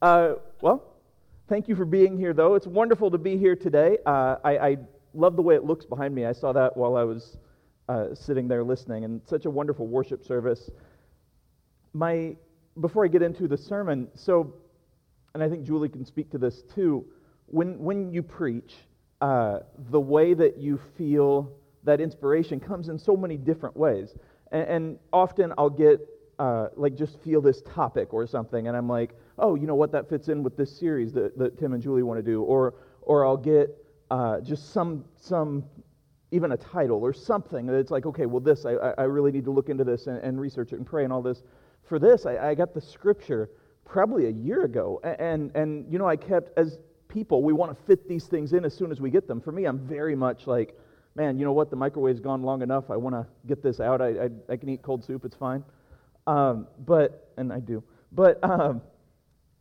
Uh, 0.00 0.34
well, 0.60 0.84
thank 1.48 1.66
you 1.66 1.74
for 1.74 1.84
being 1.84 2.16
here, 2.16 2.32
though. 2.32 2.54
It's 2.54 2.68
wonderful 2.68 3.10
to 3.10 3.18
be 3.18 3.36
here 3.36 3.56
today. 3.56 3.98
Uh, 4.06 4.36
I, 4.44 4.58
I, 4.58 4.76
love 5.14 5.34
the 5.34 5.42
way 5.42 5.56
it 5.56 5.64
looks 5.64 5.86
behind 5.86 6.14
me. 6.14 6.26
I 6.26 6.32
saw 6.32 6.52
that 6.52 6.76
while 6.76 6.94
I 6.94 7.02
was 7.02 7.38
uh, 7.88 8.14
sitting 8.14 8.46
there 8.46 8.62
listening, 8.62 9.04
and 9.04 9.20
such 9.26 9.46
a 9.46 9.50
wonderful 9.50 9.86
worship 9.88 10.22
service. 10.22 10.70
My, 11.94 12.36
before 12.80 13.04
I 13.04 13.08
get 13.08 13.22
into 13.22 13.48
the 13.48 13.56
sermon, 13.56 14.06
so, 14.14 14.54
and 15.34 15.42
I 15.42 15.48
think 15.48 15.64
Julie 15.64 15.88
can 15.88 16.04
speak 16.04 16.30
to 16.30 16.38
this 16.38 16.62
too. 16.74 17.04
When 17.46 17.78
when 17.78 18.12
you 18.12 18.22
preach, 18.22 18.74
uh, 19.20 19.60
the 19.90 19.98
way 19.98 20.34
that 20.34 20.58
you 20.58 20.78
feel 20.96 21.50
that 21.82 22.00
inspiration 22.00 22.60
comes 22.60 22.88
in 22.88 22.98
so 22.98 23.16
many 23.16 23.38
different 23.38 23.76
ways, 23.76 24.14
and, 24.52 24.68
and 24.68 24.98
often 25.12 25.52
I'll 25.58 25.70
get 25.70 26.06
uh, 26.38 26.68
like 26.76 26.94
just 26.94 27.18
feel 27.24 27.40
this 27.40 27.62
topic 27.62 28.12
or 28.12 28.26
something, 28.26 28.68
and 28.68 28.76
I'm 28.76 28.88
like, 28.88 29.14
oh, 29.38 29.54
you 29.54 29.66
know 29.66 29.74
what, 29.74 29.92
that 29.92 30.08
fits 30.08 30.28
in 30.28 30.42
with 30.42 30.56
this 30.56 30.76
series 30.76 31.12
that, 31.14 31.38
that 31.38 31.58
Tim 31.58 31.72
and 31.72 31.82
Julie 31.82 32.02
want 32.02 32.18
to 32.18 32.22
do, 32.22 32.42
or 32.42 32.74
or 33.02 33.26
I'll 33.26 33.36
get 33.36 33.70
uh, 34.10 34.40
just 34.40 34.72
some 34.72 35.04
some 35.16 35.64
even 36.30 36.52
a 36.52 36.56
title 36.56 37.02
or 37.02 37.14
something 37.14 37.70
it's 37.70 37.90
like, 37.90 38.04
okay, 38.04 38.26
well, 38.26 38.40
this 38.40 38.66
I, 38.66 38.72
I 38.98 39.04
really 39.04 39.32
need 39.32 39.44
to 39.44 39.50
look 39.50 39.70
into 39.70 39.84
this 39.84 40.08
and, 40.08 40.18
and 40.18 40.38
research 40.38 40.72
it 40.72 40.76
and 40.76 40.86
pray 40.86 41.04
and 41.04 41.12
all 41.12 41.22
this. 41.22 41.42
For 41.84 41.98
this, 41.98 42.26
I, 42.26 42.50
I 42.50 42.54
got 42.54 42.74
the 42.74 42.82
scripture 42.82 43.48
probably 43.86 44.26
a 44.26 44.30
year 44.30 44.64
ago, 44.64 45.00
and, 45.02 45.20
and 45.20 45.56
and 45.56 45.92
you 45.92 45.98
know, 45.98 46.06
I 46.06 46.16
kept 46.16 46.56
as 46.58 46.78
people, 47.08 47.42
we 47.42 47.52
want 47.52 47.76
to 47.76 47.84
fit 47.86 48.08
these 48.08 48.26
things 48.26 48.52
in 48.52 48.64
as 48.64 48.74
soon 48.74 48.92
as 48.92 49.00
we 49.00 49.10
get 49.10 49.26
them. 49.26 49.40
For 49.40 49.52
me, 49.52 49.64
I'm 49.64 49.78
very 49.78 50.14
much 50.14 50.46
like, 50.46 50.78
man, 51.14 51.38
you 51.38 51.44
know 51.44 51.52
what, 51.52 51.70
the 51.70 51.76
microwave's 51.76 52.20
gone 52.20 52.42
long 52.42 52.62
enough. 52.62 52.90
I 52.90 52.96
want 52.96 53.14
to 53.14 53.26
get 53.46 53.62
this 53.62 53.80
out. 53.80 54.00
I, 54.00 54.08
I, 54.08 54.28
I 54.50 54.56
can 54.56 54.68
eat 54.68 54.82
cold 54.82 55.04
soup, 55.04 55.24
it's 55.24 55.36
fine. 55.36 55.64
Um, 56.26 56.66
but, 56.84 57.32
and 57.38 57.52
I 57.52 57.60
do, 57.60 57.82
but 58.12 58.38
um, 58.44 58.82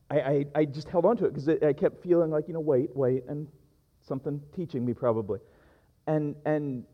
I, 0.10 0.20
I, 0.20 0.46
I, 0.56 0.66
just 0.66 0.88
held 0.88 1.06
on 1.06 1.18
to 1.18 1.26
it 1.26 1.34
because 1.34 1.50
I 1.50 1.74
kept 1.74 2.02
feeling 2.02 2.32
like, 2.32 2.48
you 2.48 2.54
know, 2.54 2.62
wait, 2.62 2.96
wait, 2.96 3.24
and 3.28 3.48
something 4.02 4.42
teaching 4.56 4.86
me 4.86 4.94
probably. 4.94 5.40
And, 6.08 6.36
and 6.46 6.86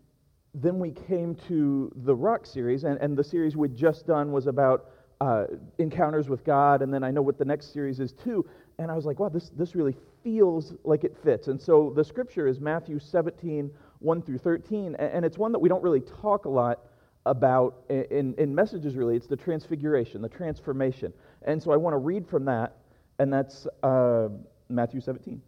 then 0.56 0.80
we 0.80 0.92
came 0.92 1.36
to 1.48 1.92
the 1.96 2.16
Rock 2.16 2.46
series, 2.46 2.84
and, 2.84 3.00
and 3.00 3.16
the 3.16 3.24
series 3.24 3.56
we'd 3.56 3.76
just 3.76 4.08
done 4.08 4.32
was 4.32 4.48
about 4.48 4.90
uh, 5.22 5.46
encounters 5.78 6.28
with 6.28 6.44
God, 6.44 6.82
and 6.82 6.94
then 6.94 7.04
I 7.04 7.12
know 7.12 7.22
what 7.22 7.38
the 7.38 7.46
next 7.46 7.72
series 7.72 8.00
is 8.00 8.14
too. 8.14 8.46
And 8.80 8.90
I 8.90 8.96
was 8.96 9.06
like, 9.06 9.20
wow, 9.20 9.30
this, 9.30 9.50
this 9.50 9.76
really 9.76 9.96
feels 10.24 10.74
like 10.84 11.04
it 11.04 11.16
fits. 11.24 11.48
And 11.48 11.62
so 11.62 11.94
the 11.96 12.04
scripture 12.04 12.48
is 12.48 12.60
Matthew 12.60 13.00
17, 13.00 13.70
1 14.00 14.22
through 14.22 14.38
13, 14.40 14.96
and 14.96 15.24
it's 15.24 15.38
one 15.38 15.52
that 15.52 15.60
we 15.60 15.70
don't 15.70 15.84
really 15.84 16.02
talk 16.02 16.46
a 16.46 16.50
lot 16.50 16.80
about 17.26 17.84
in, 17.90 18.34
in 18.38 18.54
messages, 18.54 18.96
really. 18.96 19.16
It's 19.16 19.28
the 19.28 19.38
transfiguration, 19.38 20.22
the 20.22 20.30
transformation. 20.30 21.14
And 21.44 21.62
so 21.62 21.72
I 21.72 21.78
want 21.78 21.94
to 21.94 22.00
read 22.00 22.28
from 22.28 22.46
that, 22.46 22.78
and 23.20 23.32
that's 23.32 23.68
uh, 23.84 24.30
Matthew 24.70 25.02
17. 25.02 25.42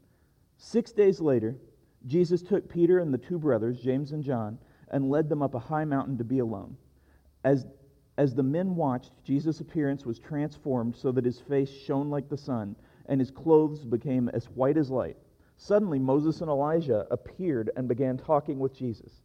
Six 0.58 0.92
days 0.92 1.20
later, 1.20 1.56
Jesus 2.08 2.42
took 2.42 2.70
Peter 2.70 3.00
and 3.00 3.14
the 3.14 3.18
two 3.18 3.40
brothers, 3.40 3.80
James 3.80 4.12
and 4.12 4.24
John, 4.24 4.58
and 4.90 5.10
led 5.10 5.30
them 5.30 5.42
up 5.42 5.56
a 5.56 5.60
high 5.60 5.86
mountain 5.86 6.18
to 6.18 6.24
be 6.24 6.40
alone. 6.40 6.78
As, 7.44 7.66
as 8.18 8.34
the 8.34 8.44
men 8.44 8.76
watched, 8.76 9.12
Jesus' 9.24 9.60
appearance 9.60 10.06
was 10.06 10.20
transformed 10.20 10.96
so 10.96 11.12
that 11.12 11.26
his 11.26 11.40
face 11.40 11.70
shone 11.70 12.10
like 12.10 12.30
the 12.30 12.38
sun, 12.38 12.76
and 13.08 13.20
his 13.20 13.32
clothes 13.32 13.84
became 13.84 14.30
as 14.30 14.46
white 14.46 14.78
as 14.78 14.90
light. 14.90 15.18
Suddenly, 15.58 16.00
Moses 16.00 16.42
and 16.42 16.50
Elijah 16.50 17.08
appeared 17.12 17.72
and 17.76 17.88
began 17.88 18.18
talking 18.18 18.60
with 18.60 18.76
Jesus. 18.76 19.22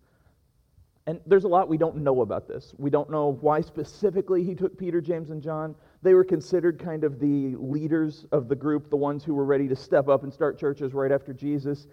And 1.07 1.21
there's 1.27 1.45
a 1.45 1.49
lot 1.49 1.69
we 1.69 1.79
don't 1.79 1.97
know 1.97 2.21
about 2.21 2.47
this. 2.47 2.75
We 2.79 2.91
don't 2.91 3.11
know 3.11 3.33
why 3.41 3.63
specifically 3.63 4.45
he 4.45 4.55
took 4.55 4.79
Peter, 4.79 5.01
James, 5.01 5.31
and 5.31 5.43
John. 5.43 5.75
They 6.03 6.15
were 6.15 6.25
considered 6.25 6.79
kind 6.83 7.05
of 7.05 7.21
the 7.21 7.57
leaders 7.57 8.27
of 8.33 8.49
the 8.49 8.57
group, 8.57 8.89
the 8.89 8.97
ones 8.97 9.23
who 9.23 9.35
were 9.35 9.45
ready 9.45 9.69
to 9.69 9.77
step 9.77 10.09
up 10.09 10.23
and 10.23 10.33
start 10.33 10.59
churches 10.59 10.95
right 10.95 11.13
after 11.13 11.35
Jesus. 11.35 11.87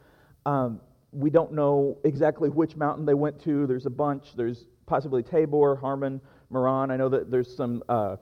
Um, 0.46 0.80
we 1.12 1.30
don't 1.30 1.52
know 1.52 1.98
exactly 2.04 2.50
which 2.50 2.76
mountain 2.76 3.06
they 3.06 3.14
went 3.14 3.42
to. 3.44 3.68
There's 3.68 3.86
a 3.86 3.92
bunch. 3.92 4.36
There's 4.36 4.66
possibly 4.86 5.24
Tabor, 5.24 5.76
Hermon, 5.76 6.22
Meron. 6.50 6.92
I 6.92 6.98
know 6.98 7.10
that 7.10 7.30
there's 7.30 7.54
some 7.54 7.84
uh, 7.90 8.16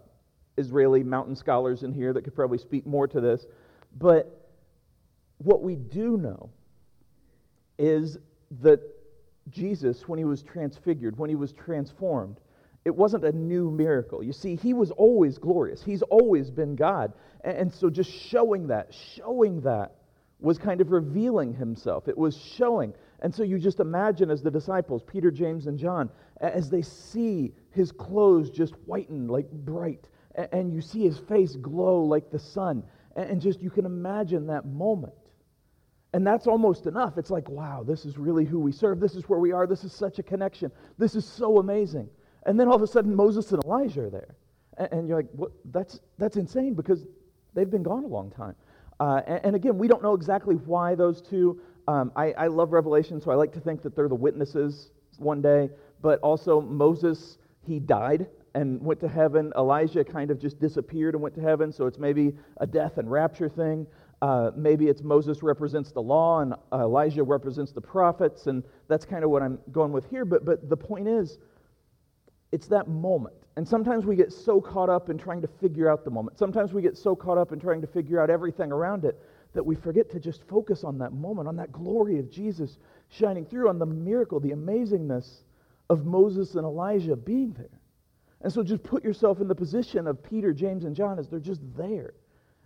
Israeli 0.57 1.03
mountain 1.03 1.35
scholars 1.35 1.84
in 1.84 1.94
here 1.94 2.13
that 2.13 2.24
could 2.24 2.35
probably 2.35 2.57
speak 2.57 2.88
more 2.88 3.07
to 3.07 3.22
this. 3.22 3.45
But 3.97 4.50
what 5.38 5.62
we 5.62 5.75
do 5.75 6.18
know 6.18 6.50
is 7.78 8.18
that 8.62 8.79
Jesus, 9.50 10.07
when 10.07 10.18
he 10.18 10.25
was 10.25 10.41
transfigured, 10.41 11.18
when 11.18 11.29
he 11.29 11.35
was 11.35 11.53
transformed, 11.53 12.40
it 12.85 12.96
wasn't 12.96 13.25
a 13.25 13.31
new 13.31 13.72
miracle. 13.72 14.23
You 14.23 14.31
see, 14.31 14.56
he 14.56 14.73
was 14.73 14.91
always 14.91 15.40
glorious. 15.40 15.84
He's 15.84 16.03
always 16.03 16.51
been 16.51 16.75
God. 16.75 17.13
And, 17.44 17.73
so 17.73 17.90
just 17.90 18.12
showing 18.12 18.68
that, 18.68 18.94
showing 18.94 19.62
that 19.62 19.96
was 20.40 20.59
kind 20.59 20.81
of 20.81 20.91
revealing 20.91 21.53
himself. 21.53 22.07
It 22.07 22.18
was 22.18 22.38
showing. 22.38 22.94
And 23.22 23.34
so 23.34 23.41
you 23.44 23.57
just 23.57 23.79
imagine 23.79 24.29
as 24.29 24.44
the 24.44 24.51
disciples, 24.51 25.01
Peter, 25.03 25.31
James, 25.31 25.66
and 25.66 25.79
John, 25.79 26.09
as 26.41 26.69
they 26.69 26.84
see 26.84 27.53
his 27.72 27.91
clothes 27.91 28.51
just 28.51 28.74
whiten 28.85 29.28
like 29.28 29.50
bright, 29.50 30.07
and 30.51 30.72
you 30.72 30.81
see 30.81 31.03
his 31.03 31.18
face 31.18 31.56
glow 31.56 32.03
like 32.03 32.29
the 32.29 32.40
sun, 32.40 32.84
and 33.16 33.41
just 33.41 33.62
you 33.62 33.69
can 33.69 33.85
imagine 33.85 34.47
that 34.47 34.66
moment. 34.66 35.13
And 36.13 36.25
that's 36.25 36.45
almost 36.47 36.85
enough. 36.85 37.18
It's 37.18 37.29
like, 37.29 37.50
wow, 37.50 37.84
this 37.85 38.06
is 38.06 38.18
really 38.18 38.45
who 38.45 38.59
we 38.59 38.72
serve. 38.72 39.00
This 39.00 39.16
is 39.16 39.28
where 39.28 39.40
we 39.40 39.51
are. 39.51 39.66
This 39.66 39.84
is 39.84 39.94
such 39.94 40.19
a 40.19 40.24
connection. 40.24 40.72
This 40.97 41.16
is 41.16 41.25
so 41.25 41.57
amazing. 41.57 42.09
And 42.45 42.59
then 42.59 42.67
all 42.67 42.75
of 42.75 42.81
a 42.81 42.88
sudden, 42.88 43.16
Moses 43.16 43.51
and 43.51 43.63
Elijah 43.63 44.03
are 44.03 44.09
there. 44.09 44.35
And, 44.78 44.89
and 44.91 45.07
you're 45.07 45.17
like, 45.17 45.29
what? 45.31 45.51
That's, 45.72 46.00
that's 46.17 46.38
insane 46.38 46.73
because 46.73 47.06
they've 47.53 47.69
been 47.69 47.83
gone 47.83 48.03
a 48.03 48.07
long 48.07 48.31
time. 48.31 48.56
Uh, 49.00 49.22
and, 49.28 49.45
and, 49.45 49.56
again, 49.56 49.78
we 49.78 49.88
don't 49.88 50.01
know 50.01 50.13
exactly 50.13 50.56
why 50.56 50.95
those 50.95 51.22
two. 51.22 51.59
Um, 51.88 52.11
I, 52.16 52.31
I 52.33 52.47
love 52.47 52.72
Revelation, 52.72 53.19
so 53.19 53.31
I 53.31 53.35
like 53.35 53.51
to 53.53 53.59
think 53.59 53.81
that 53.83 53.95
they're 53.95 54.07
the 54.07 54.16
witnesses 54.16 54.91
one 55.17 55.41
day. 55.41 55.69
But 56.01 56.19
also, 56.22 56.61
Moses, 56.61 57.38
he 57.66 57.79
died 57.79 58.28
and 58.53 58.81
went 58.81 59.01
to 59.01 59.07
heaven. 59.07 59.51
Elijah 59.57 60.03
kind 60.03 60.31
of 60.31 60.39
just 60.39 60.59
disappeared 60.59 61.13
and 61.13 61.22
went 61.22 61.35
to 61.35 61.41
heaven, 61.41 61.72
so 61.73 61.88
it's 61.88 62.00
maybe 62.00 62.33
a 62.57 62.67
death 62.67 62.97
and 62.97 63.12
rapture 63.12 63.50
thing. 63.50 63.85
Uh, 64.22 64.51
maybe 64.56 64.88
it's 64.88 65.03
Moses 65.03 65.44
represents 65.44 65.91
the 65.91 66.01
law 66.01 66.39
and 66.39 66.56
Elijah 66.72 67.22
represents 67.22 67.73
the 67.73 67.81
prophets, 67.81 68.47
and 68.47 68.63
that's 68.88 69.03
kind 69.03 69.25
of 69.25 69.29
what 69.29 69.41
I'm 69.44 69.59
going 69.73 69.91
with 69.91 70.09
here. 70.09 70.23
But, 70.23 70.45
but 70.45 70.69
the 70.69 70.77
point 70.77 71.07
is, 71.07 71.38
it's 72.51 72.67
that 72.67 72.88
moment. 72.88 73.35
And 73.57 73.67
sometimes 73.67 74.06
we 74.06 74.16
get 74.16 74.33
so 74.33 74.59
caught 74.59 74.89
up 74.89 75.09
in 75.09 75.17
trying 75.17 75.41
to 75.41 75.47
figure 75.47 75.89
out 75.89 76.03
the 76.03 76.11
moment. 76.11 76.38
Sometimes 76.38 76.73
we 76.73 76.81
get 76.81 76.97
so 76.97 77.16
caught 77.16 77.38
up 77.38 77.51
in 77.51 77.59
trying 77.59 77.81
to 77.81 77.88
figure 77.88 78.22
out 78.22 78.29
everything 78.29 78.72
around 78.72 79.06
it 79.06 79.17
that 79.53 79.66
we 79.66 79.75
forget 79.75 80.09
to 80.11 80.19
just 80.19 80.44
focus 80.47 80.83
on 80.83 80.97
that 80.97 81.13
moment, 81.13 81.47
on 81.47 81.56
that 81.56 81.72
glory 81.72 82.19
of 82.19 82.29
Jesus 82.29 82.78
shining 83.09 83.45
through, 83.45 83.69
on 83.69 83.79
the 83.79 83.85
miracle, 83.85 84.39
the 84.39 84.51
amazingness 84.51 85.44
of 85.89 86.06
Moses 86.06 86.56
and 86.56 86.66
Elijah 86.66 87.16
being 87.16 87.53
there. 87.53 87.79
And 88.41 88.51
so 88.51 88.62
just 88.63 88.83
put 88.83 89.03
yourself 89.03 89.39
in 89.39 89.47
the 89.47 89.56
position 89.56 90.07
of 90.07 90.22
Peter, 90.22 90.53
James, 90.53 90.83
and 90.83 90.95
John 90.95 91.17
as 91.17 91.29
they're 91.29 91.39
just 91.39 91.62
there 91.77 92.13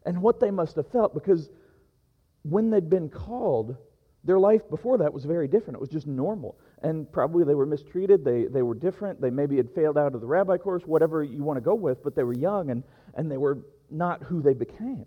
and 0.06 0.22
what 0.22 0.40
they 0.40 0.50
must 0.52 0.76
have 0.76 0.88
felt 0.92 1.14
because 1.14 1.50
when 2.44 2.70
they'd 2.70 2.90
been 2.90 3.10
called, 3.10 3.76
their 4.24 4.40
life 4.40 4.68
before 4.70 4.98
that 4.98 5.14
was 5.14 5.26
very 5.26 5.48
different. 5.48 5.76
It 5.76 5.82
was 5.82 5.90
just 5.90 6.08
normal. 6.08 6.58
And 6.82 7.12
probably 7.12 7.44
they 7.44 7.56
were 7.56 7.66
mistreated. 7.66 8.24
They, 8.24 8.46
they 8.46 8.62
were 8.62 8.76
different. 8.76 9.20
They 9.20 9.30
maybe 9.30 9.58
had 9.58 9.70
failed 9.76 9.98
out 9.98 10.16
of 10.16 10.22
the 10.22 10.28
rabbi 10.28 10.58
course, 10.58 10.84
whatever 10.86 11.24
you 11.24 11.44
want 11.44 11.58
to 11.58 11.62
go 11.62 11.76
with, 11.76 12.04
but 12.04 12.16
they 12.16 12.24
were 12.24 12.34
young 12.34 12.70
and, 12.70 12.84
and 13.16 13.30
they 13.30 13.38
were 13.38 13.60
not 13.92 14.24
who 14.24 14.42
they 14.42 14.54
became. 14.54 15.06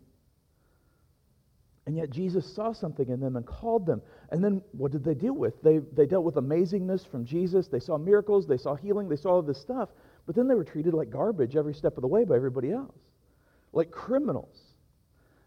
And 1.87 1.97
yet 1.97 2.11
Jesus 2.11 2.47
saw 2.47 2.73
something 2.73 3.09
in 3.09 3.19
them 3.19 3.37
and 3.37 3.45
called 3.45 3.87
them. 3.87 4.03
And 4.31 4.43
then 4.43 4.63
what 4.73 4.93
did 4.93 5.03
they 5.03 5.15
deal 5.15 5.33
with? 5.33 5.61
They, 5.63 5.79
they 5.79 6.07
dealt 6.07 6.25
with 6.25 6.37
amazingness 6.37 7.09
from 7.09 7.25
Jesus. 7.25 7.67
They 7.67 7.81
saw 7.81 7.99
miracles. 7.99 8.47
They 8.47 8.57
saw 8.57 8.77
healing. 8.77 9.09
They 9.09 9.17
saw 9.17 9.31
all 9.31 9.43
this 9.43 9.61
stuff. 9.61 9.89
But 10.27 10.37
then 10.37 10.47
they 10.47 10.55
were 10.55 10.65
treated 10.65 10.95
like 10.95 11.11
garbage 11.11 11.57
every 11.57 11.75
step 11.75 11.97
of 11.97 12.03
the 12.03 12.09
way 12.09 12.25
by 12.25 12.37
everybody 12.37 12.71
else, 12.71 12.95
like 13.73 13.91
criminals. 13.91 14.57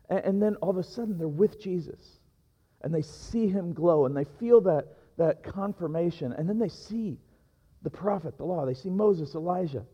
And, 0.10 0.20
and 0.20 0.42
then 0.42 0.56
all 0.58 0.72
of 0.72 0.78
a 0.78 0.84
sudden 0.84 1.18
they're 1.18 1.28
with 1.28 1.62
Jesus 1.62 2.20
and 2.82 2.94
they 2.94 3.02
see 3.02 3.48
him 3.48 3.74
glow 3.74 4.06
and 4.06 4.16
they 4.16 4.26
feel 4.26 4.60
that, 4.62 4.88
that 5.18 5.44
confirmation. 5.44 6.34
And 6.34 6.48
then 6.48 6.60
they 6.60 6.70
see 6.70 7.18
the 7.82 7.90
prophet, 7.90 8.38
the 8.38 8.46
law. 8.46 8.66
They 8.66 8.74
see 8.74 8.90
Moses, 8.90 9.36
Elijah. 9.36 9.86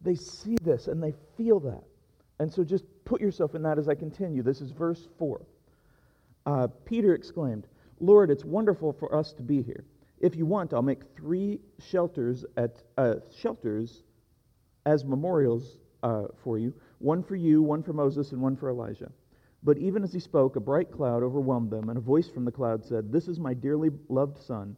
They 0.00 0.14
see 0.14 0.56
this 0.62 0.86
and 0.86 1.02
they 1.02 1.14
feel 1.36 1.60
that. 1.60 1.82
And 2.38 2.52
so 2.52 2.64
just 2.64 2.84
put 3.04 3.20
yourself 3.20 3.54
in 3.54 3.62
that 3.62 3.78
as 3.78 3.88
I 3.88 3.94
continue. 3.94 4.42
This 4.42 4.60
is 4.60 4.70
verse 4.70 5.08
4. 5.18 5.42
Uh, 6.46 6.68
Peter 6.86 7.14
exclaimed, 7.14 7.66
Lord, 8.00 8.30
it's 8.30 8.44
wonderful 8.44 8.92
for 8.92 9.14
us 9.14 9.32
to 9.34 9.42
be 9.42 9.62
here. 9.62 9.84
If 10.20 10.36
you 10.36 10.46
want, 10.46 10.72
I'll 10.72 10.82
make 10.82 11.02
three 11.16 11.60
shelters 11.78 12.44
at 12.56 12.82
uh, 12.96 13.16
shelters 13.38 14.02
as 14.86 15.04
memorials 15.04 15.76
uh, 16.02 16.24
for 16.42 16.58
you 16.58 16.72
one 17.00 17.22
for 17.22 17.34
you, 17.34 17.62
one 17.62 17.82
for 17.82 17.92
Moses, 17.92 18.32
and 18.32 18.40
one 18.40 18.56
for 18.56 18.68
Elijah. 18.68 19.10
But 19.62 19.78
even 19.78 20.02
as 20.02 20.12
he 20.12 20.20
spoke, 20.20 20.56
a 20.56 20.60
bright 20.60 20.90
cloud 20.90 21.22
overwhelmed 21.22 21.70
them, 21.70 21.88
and 21.90 21.98
a 21.98 22.02
voice 22.02 22.28
from 22.28 22.44
the 22.44 22.52
cloud 22.52 22.84
said, 22.84 23.12
This 23.12 23.28
is 23.28 23.38
my 23.38 23.52
dearly 23.52 23.90
loved 24.08 24.38
Son, 24.38 24.76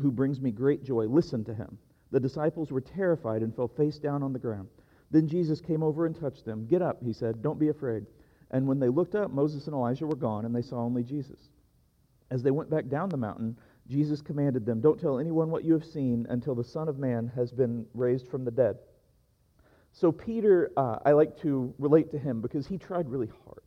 who 0.00 0.10
brings 0.10 0.40
me 0.40 0.50
great 0.50 0.84
joy. 0.84 1.06
Listen 1.06 1.44
to 1.44 1.54
him. 1.54 1.78
The 2.12 2.20
disciples 2.20 2.70
were 2.70 2.80
terrified 2.80 3.42
and 3.42 3.54
fell 3.54 3.68
face 3.68 3.98
down 3.98 4.22
on 4.22 4.32
the 4.32 4.38
ground. 4.38 4.68
Then 5.10 5.28
Jesus 5.28 5.60
came 5.60 5.82
over 5.82 6.06
and 6.06 6.18
touched 6.18 6.44
them. 6.44 6.66
Get 6.66 6.82
up, 6.82 7.02
he 7.02 7.12
said. 7.12 7.42
Don't 7.42 7.58
be 7.58 7.68
afraid. 7.68 8.06
And 8.50 8.66
when 8.66 8.78
they 8.78 8.88
looked 8.88 9.14
up, 9.14 9.30
Moses 9.30 9.66
and 9.66 9.74
Elijah 9.74 10.06
were 10.06 10.16
gone, 10.16 10.44
and 10.44 10.54
they 10.54 10.62
saw 10.62 10.78
only 10.78 11.02
Jesus. 11.02 11.50
As 12.30 12.42
they 12.42 12.50
went 12.50 12.70
back 12.70 12.88
down 12.88 13.08
the 13.08 13.16
mountain, 13.16 13.56
Jesus 13.88 14.22
commanded 14.22 14.64
them, 14.64 14.80
Don't 14.80 14.98
tell 14.98 15.18
anyone 15.18 15.50
what 15.50 15.64
you 15.64 15.72
have 15.74 15.84
seen 15.84 16.26
until 16.30 16.54
the 16.54 16.64
Son 16.64 16.88
of 16.88 16.98
Man 16.98 17.30
has 17.34 17.52
been 17.52 17.86
raised 17.94 18.28
from 18.28 18.44
the 18.44 18.50
dead. 18.50 18.78
So, 19.92 20.10
Peter, 20.10 20.70
uh, 20.76 20.98
I 21.04 21.12
like 21.12 21.38
to 21.40 21.74
relate 21.78 22.10
to 22.10 22.18
him 22.18 22.40
because 22.40 22.66
he 22.66 22.78
tried 22.78 23.08
really 23.08 23.30
hard. 23.44 23.62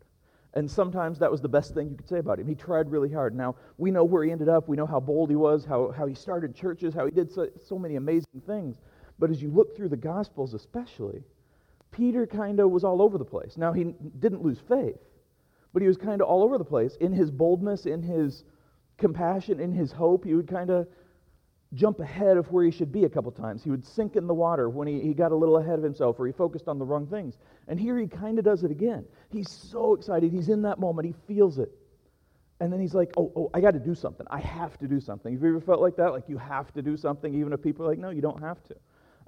And 0.56 0.70
sometimes 0.70 1.20
that 1.20 1.32
was 1.32 1.42
the 1.42 1.50
best 1.50 1.74
thing 1.74 1.90
you 1.90 1.96
could 1.96 2.10
say 2.10 2.18
about 2.18 2.40
him. 2.40 2.48
He 2.48 2.56
tried 2.56 2.90
really 2.90 3.12
hard. 3.12 3.36
Now, 3.36 3.56
we 3.78 3.92
know 3.92 4.04
where 4.04 4.24
he 4.24 4.32
ended 4.32 4.50
up. 4.50 4.68
We 4.68 4.78
know 4.78 4.88
how 4.88 5.00
bold 5.00 5.30
he 5.30 5.36
was, 5.36 5.64
how, 5.64 5.92
how 5.92 6.08
he 6.08 6.16
started 6.16 6.56
churches, 6.56 6.94
how 6.94 7.06
he 7.06 7.12
did 7.12 7.32
so, 7.32 7.48
so 7.68 7.78
many 7.78 7.96
amazing 7.96 8.42
things. 8.48 8.78
But 9.20 9.30
as 9.30 9.42
you 9.42 9.52
look 9.52 9.76
through 9.76 9.90
the 9.90 9.98
Gospels, 9.98 10.54
especially, 10.56 11.24
Peter 11.92 12.26
kind 12.26 12.60
of 12.60 12.72
was 12.72 12.84
all 12.84 13.02
over 13.02 13.18
the 13.18 13.26
place. 13.26 13.58
Now, 13.58 13.74
he 13.74 13.94
didn't 14.20 14.42
lose 14.42 14.60
faith, 14.68 15.00
but 15.72 15.82
he 15.82 15.88
was 15.88 15.98
kind 15.98 16.22
of 16.22 16.28
all 16.28 16.42
over 16.42 16.58
the 16.58 16.66
place 16.66 16.96
in 16.96 17.14
his 17.14 17.30
boldness, 17.30 17.86
in 17.86 18.02
his 18.02 18.44
compassion, 18.98 19.60
in 19.60 19.72
his 19.72 19.92
hope. 19.92 20.26
He 20.26 20.34
would 20.34 20.48
kind 20.48 20.72
of 20.72 20.88
jump 21.74 22.00
ahead 22.00 22.38
of 22.38 22.52
where 22.52 22.66
he 22.66 22.72
should 22.72 22.92
be 22.92 23.04
a 23.04 23.10
couple 23.10 23.32
times. 23.32 23.64
He 23.64 23.70
would 23.70 23.86
sink 23.86 24.16
in 24.16 24.26
the 24.26 24.34
water 24.34 24.70
when 24.70 24.88
he, 24.88 25.00
he 25.00 25.14
got 25.14 25.32
a 25.32 25.36
little 25.36 25.58
ahead 25.58 25.78
of 25.78 25.84
himself 25.84 26.20
or 26.20 26.26
he 26.26 26.34
focused 26.34 26.68
on 26.68 26.80
the 26.80 26.86
wrong 26.86 27.06
things. 27.06 27.38
And 27.68 27.80
here 27.80 27.98
he 28.00 28.08
kind 28.08 28.40
of 28.40 28.46
does 28.46 28.64
it 28.64 28.72
again. 28.72 29.06
He's 29.30 29.50
so 29.50 29.94
excited. 29.94 30.32
He's 30.32 30.50
in 30.50 30.64
that 30.64 30.80
moment. 30.80 31.08
He 31.08 31.14
feels 31.28 31.60
it. 31.60 31.72
And 32.60 32.74
then 32.74 32.82
he's 32.82 32.94
like, 32.94 33.12
oh, 33.18 33.32
oh, 33.36 33.50
I 33.54 33.62
got 33.62 33.72
to 33.72 33.80
do 33.80 33.96
something. 33.96 34.26
I 34.30 34.40
have 34.40 34.78
to 34.80 34.88
do 34.88 35.00
something. 35.00 35.32
Have 35.32 35.42
you 35.42 35.50
ever 35.50 35.62
felt 35.62 35.80
like 35.80 35.96
that? 35.98 36.12
Like 36.12 36.28
you 36.28 36.38
have 36.38 36.74
to 36.74 36.82
do 36.82 36.98
something, 36.98 37.34
even 37.34 37.54
if 37.54 37.62
people 37.62 37.86
are 37.86 37.90
like, 37.90 38.00
no, 38.00 38.10
you 38.10 38.22
don't 38.22 38.42
have 38.42 38.58
to. 38.66 38.76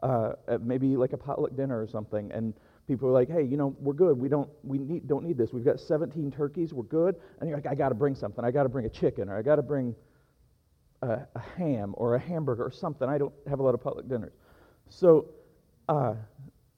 Uh, 0.04 0.34
maybe 0.60 0.98
like 0.98 1.14
a 1.14 1.18
potluck 1.18 1.56
dinner 1.56 1.80
or 1.80 1.88
something. 1.88 2.32
And 2.32 2.56
people 2.88 3.08
are 3.08 3.14
like, 3.14 3.30
hey, 3.30 3.44
you 3.44 3.56
know, 3.56 3.76
we're 3.80 3.94
good. 3.94 4.18
We 4.18 4.28
don't, 4.28 4.50
we 4.64 4.80
need, 4.80 5.08
don't 5.08 5.24
need 5.24 5.38
this. 5.38 5.54
We've 5.54 5.64
got 5.64 5.80
17 5.80 6.32
turkeys. 6.32 6.74
We're 6.74 6.84
good. 6.84 7.16
And 7.40 7.48
you're 7.48 7.58
like, 7.58 7.68
I 7.68 7.76
got 7.76 7.90
to 7.90 7.96
bring 7.96 8.16
something. 8.16 8.44
I 8.44 8.50
got 8.50 8.64
to 8.64 8.70
bring 8.70 8.86
a 8.86 8.90
chicken 8.90 9.30
or 9.30 9.38
I 9.38 9.44
got 9.44 9.58
to 9.58 9.62
bring 9.62 9.96
a, 11.02 11.28
a, 11.36 11.40
ham 11.58 11.94
or 11.98 12.16
a 12.16 12.20
hamburger 12.20 12.64
or 12.64 12.72
something. 12.72 13.08
I 13.08 13.18
don't 13.18 13.34
have 13.50 13.60
a 13.60 13.64
lot 13.64 13.74
of 13.74 13.82
public 13.82 14.08
dinners. 14.08 14.34
So, 14.90 15.30
uh, 15.90 16.14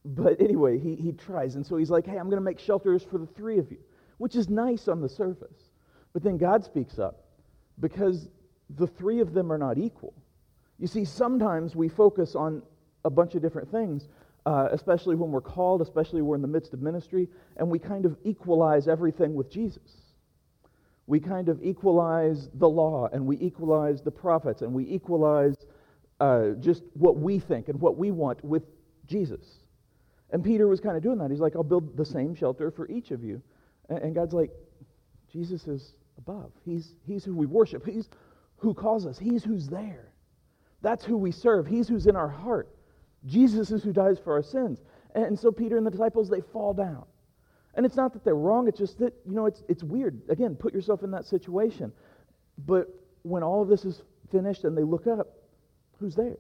but 0.06 0.40
anyway, 0.42 0.80
he, 0.80 0.96
he 0.96 1.12
tries. 1.12 1.56
And 1.56 1.66
so 1.66 1.78
he's 1.78 1.90
like, 1.90 2.06
hey, 2.06 2.18
I'm 2.18 2.30
going 2.30 2.38
to 2.38 2.42
make 2.42 2.60
shelters 2.60 3.04
for 3.04 3.18
the 3.18 3.26
three 3.26 3.58
of 3.58 3.72
you, 3.72 3.80
which 4.18 4.36
is 4.36 4.50
nice 4.50 4.88
on 4.88 5.02
the 5.02 5.10
surface. 5.10 5.70
But 6.14 6.24
then 6.24 6.38
God 6.38 6.64
speaks 6.64 7.00
up 7.00 7.26
because 7.80 8.28
the 8.70 8.88
three 8.88 9.20
of 9.20 9.34
them 9.34 9.52
are 9.52 9.58
not 9.58 9.78
equal. 9.78 10.14
You 10.80 10.88
see, 10.88 11.06
sometimes 11.06 11.76
we 11.76 11.90
focus 11.90 12.36
on 12.36 12.62
a 13.06 13.10
bunch 13.10 13.36
of 13.36 13.42
different 13.42 13.72
things, 13.72 14.08
uh, 14.46 14.70
especially 14.72 15.16
when 15.16 15.32
we're 15.32 15.42
called, 15.42 15.82
especially 15.82 16.22
when 16.22 16.30
we're 16.30 16.36
in 16.36 16.42
the 16.42 16.48
midst 16.48 16.74
of 16.74 16.82
ministry, 16.82 17.28
and 17.58 17.70
we 17.70 17.80
kind 17.80 18.06
of 18.06 18.18
equalize 18.24 18.88
everything 18.88 19.34
with 19.34 19.50
Jesus 19.50 20.03
we 21.08 21.20
kind 21.20 21.50
of 21.50 21.62
equalize 21.64 22.50
the 22.56 22.70
law 22.70 23.10
and 23.12 23.26
we 23.26 23.38
equalize 23.40 24.02
the 24.02 24.12
prophets 24.12 24.62
and 24.62 24.74
we 24.74 24.84
equalize 24.86 25.56
uh, 26.20 26.52
just 26.60 26.84
what 26.94 27.18
we 27.18 27.40
think 27.40 27.68
and 27.68 27.80
what 27.80 27.98
we 27.98 28.12
want 28.12 28.44
with 28.44 28.64
Jesus. 29.06 29.46
And 30.32 30.44
Peter 30.44 30.68
was 30.68 30.80
kind 30.80 30.96
of 30.96 31.04
doing 31.04 31.18
that. 31.20 31.30
He's 31.30 31.40
like, 31.40 31.56
I'll 31.56 31.64
build 31.64 31.98
the 31.98 32.06
same 32.06 32.34
shelter 32.34 32.72
for 32.72 32.90
each 32.90 33.12
of 33.12 33.24
you. 33.24 33.42
And, 33.90 34.00
and 34.00 34.16
God's 34.16 34.34
like, 34.34 34.52
Jesus 35.32 35.68
is 35.68 35.96
above. 36.18 36.52
He's, 36.64 36.96
he's 37.06 37.26
who 37.26 37.36
we 37.36 37.46
worship. 37.46 37.86
He's 37.86 38.10
who 38.58 38.74
calls 38.74 39.06
us. 39.06 39.20
He's 39.20 39.44
who's 39.44 39.68
there. 39.68 40.14
That's 40.82 41.04
who 41.04 41.18
we 41.18 41.32
serve. 41.32 41.68
He's 41.68 41.88
who's 41.88 42.08
in 42.08 42.16
our 42.16 42.30
heart. 42.30 42.70
Jesus 43.26 43.72
is 43.72 43.84
who 43.84 43.94
dies 43.94 44.18
for 44.24 44.34
our 44.34 44.44
sins. 44.44 44.82
And 45.16 45.38
so 45.38 45.52
Peter 45.52 45.78
and 45.78 45.86
the 45.86 45.92
disciples, 45.92 46.30
they 46.30 46.42
fall 46.42 46.74
down. 46.74 47.06
And 47.76 47.86
it's 47.86 47.96
not 47.96 48.14
that 48.14 48.24
they're 48.24 48.36
wrong, 48.36 48.68
it's 48.68 48.78
just 48.78 49.00
that, 49.00 49.14
you 49.26 49.34
know, 49.34 49.48
it's, 49.48 49.64
it's 49.68 49.84
weird. 49.84 50.22
Again, 50.30 50.56
put 50.56 50.74
yourself 50.74 51.04
in 51.04 51.12
that 51.12 51.26
situation. 51.26 51.92
But 52.58 52.88
when 53.24 53.42
all 53.42 53.62
of 53.62 53.68
this 53.68 53.84
is 53.84 54.02
finished 54.32 54.64
and 54.64 54.78
they 54.78 54.84
look 54.84 55.08
up, 55.08 55.28
who's 56.00 56.16
there? 56.16 56.38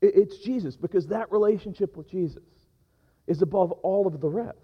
It, 0.00 0.14
it's 0.16 0.38
Jesus, 0.38 0.76
because 0.76 1.06
that 1.08 1.30
relationship 1.30 1.96
with 1.96 2.10
Jesus 2.10 2.42
is 3.26 3.42
above 3.42 3.70
all 3.70 4.06
of 4.06 4.20
the 4.20 4.28
rest. 4.28 4.58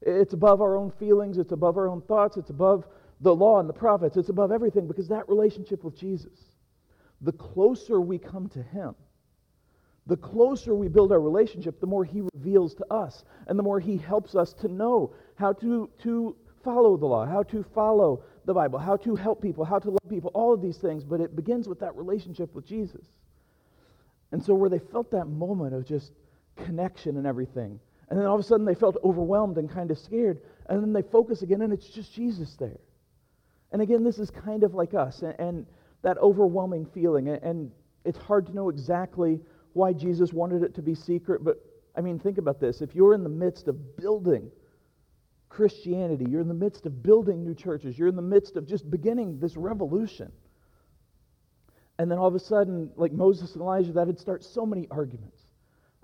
It's 0.00 0.32
above 0.32 0.60
our 0.60 0.76
own 0.76 0.90
feelings, 0.98 1.38
it's 1.38 1.52
above 1.52 1.76
our 1.76 1.88
own 1.88 2.00
thoughts, 2.02 2.36
it's 2.36 2.50
above 2.50 2.84
the 3.20 3.34
law 3.34 3.60
and 3.60 3.68
the 3.68 3.74
prophets, 3.74 4.16
it's 4.16 4.30
above 4.30 4.50
everything, 4.50 4.88
because 4.88 5.08
that 5.08 5.28
relationship 5.28 5.84
with 5.84 5.96
Jesus, 5.96 6.32
the 7.20 7.32
closer 7.32 8.00
we 8.00 8.18
come 8.18 8.48
to 8.48 8.62
Him, 8.62 8.94
the 10.06 10.16
closer 10.16 10.74
we 10.74 10.88
build 10.88 11.12
our 11.12 11.20
relationship, 11.20 11.80
the 11.80 11.86
more 11.86 12.04
He 12.04 12.22
reveals 12.34 12.74
to 12.74 12.92
us, 12.92 13.24
and 13.46 13.58
the 13.58 13.62
more 13.62 13.78
He 13.78 13.96
helps 13.96 14.34
us 14.34 14.52
to 14.54 14.68
know 14.68 15.14
how 15.36 15.52
to, 15.54 15.88
to 16.02 16.36
follow 16.64 16.96
the 16.96 17.06
law, 17.06 17.24
how 17.24 17.42
to 17.44 17.64
follow 17.74 18.24
the 18.44 18.54
Bible, 18.54 18.78
how 18.78 18.96
to 18.96 19.14
help 19.14 19.40
people, 19.40 19.64
how 19.64 19.78
to 19.78 19.90
love 19.90 20.08
people, 20.08 20.30
all 20.34 20.52
of 20.52 20.60
these 20.60 20.78
things. 20.78 21.04
But 21.04 21.20
it 21.20 21.36
begins 21.36 21.68
with 21.68 21.80
that 21.80 21.94
relationship 21.94 22.52
with 22.54 22.66
Jesus. 22.66 23.04
And 24.32 24.42
so, 24.42 24.54
where 24.54 24.70
they 24.70 24.78
felt 24.78 25.10
that 25.12 25.26
moment 25.26 25.74
of 25.74 25.86
just 25.86 26.12
connection 26.56 27.16
and 27.16 27.26
everything, 27.26 27.78
and 28.08 28.18
then 28.18 28.26
all 28.26 28.34
of 28.34 28.40
a 28.40 28.44
sudden 28.44 28.66
they 28.66 28.74
felt 28.74 28.96
overwhelmed 29.04 29.56
and 29.58 29.70
kind 29.70 29.90
of 29.90 29.98
scared, 29.98 30.40
and 30.68 30.82
then 30.82 30.92
they 30.92 31.02
focus 31.02 31.42
again, 31.42 31.62
and 31.62 31.72
it's 31.72 31.88
just 31.88 32.12
Jesus 32.12 32.56
there. 32.58 32.80
And 33.70 33.80
again, 33.80 34.04
this 34.04 34.18
is 34.18 34.30
kind 34.30 34.64
of 34.64 34.74
like 34.74 34.94
us, 34.94 35.22
and, 35.22 35.34
and 35.38 35.66
that 36.02 36.18
overwhelming 36.18 36.86
feeling, 36.92 37.28
and, 37.28 37.42
and 37.42 37.70
it's 38.04 38.18
hard 38.18 38.46
to 38.46 38.54
know 38.54 38.68
exactly 38.68 39.40
why 39.74 39.92
Jesus 39.92 40.32
wanted 40.32 40.62
it 40.62 40.74
to 40.74 40.82
be 40.82 40.94
secret, 40.94 41.44
but 41.44 41.58
I 41.96 42.00
mean, 42.00 42.18
think 42.18 42.38
about 42.38 42.60
this. 42.60 42.80
If 42.80 42.94
you're 42.94 43.14
in 43.14 43.22
the 43.22 43.28
midst 43.28 43.68
of 43.68 43.96
building 43.96 44.50
Christianity, 45.48 46.26
you're 46.28 46.40
in 46.40 46.48
the 46.48 46.54
midst 46.54 46.86
of 46.86 47.02
building 47.02 47.44
new 47.44 47.54
churches, 47.54 47.98
you're 47.98 48.08
in 48.08 48.16
the 48.16 48.22
midst 48.22 48.56
of 48.56 48.66
just 48.66 48.90
beginning 48.90 49.38
this 49.38 49.56
revolution. 49.56 50.32
And 51.98 52.10
then 52.10 52.18
all 52.18 52.26
of 52.26 52.34
a 52.34 52.40
sudden, 52.40 52.90
like 52.96 53.12
Moses 53.12 53.52
and 53.52 53.62
Elijah, 53.62 53.92
that 53.92 54.06
would 54.06 54.18
start 54.18 54.42
so 54.42 54.64
many 54.64 54.88
arguments. 54.90 55.42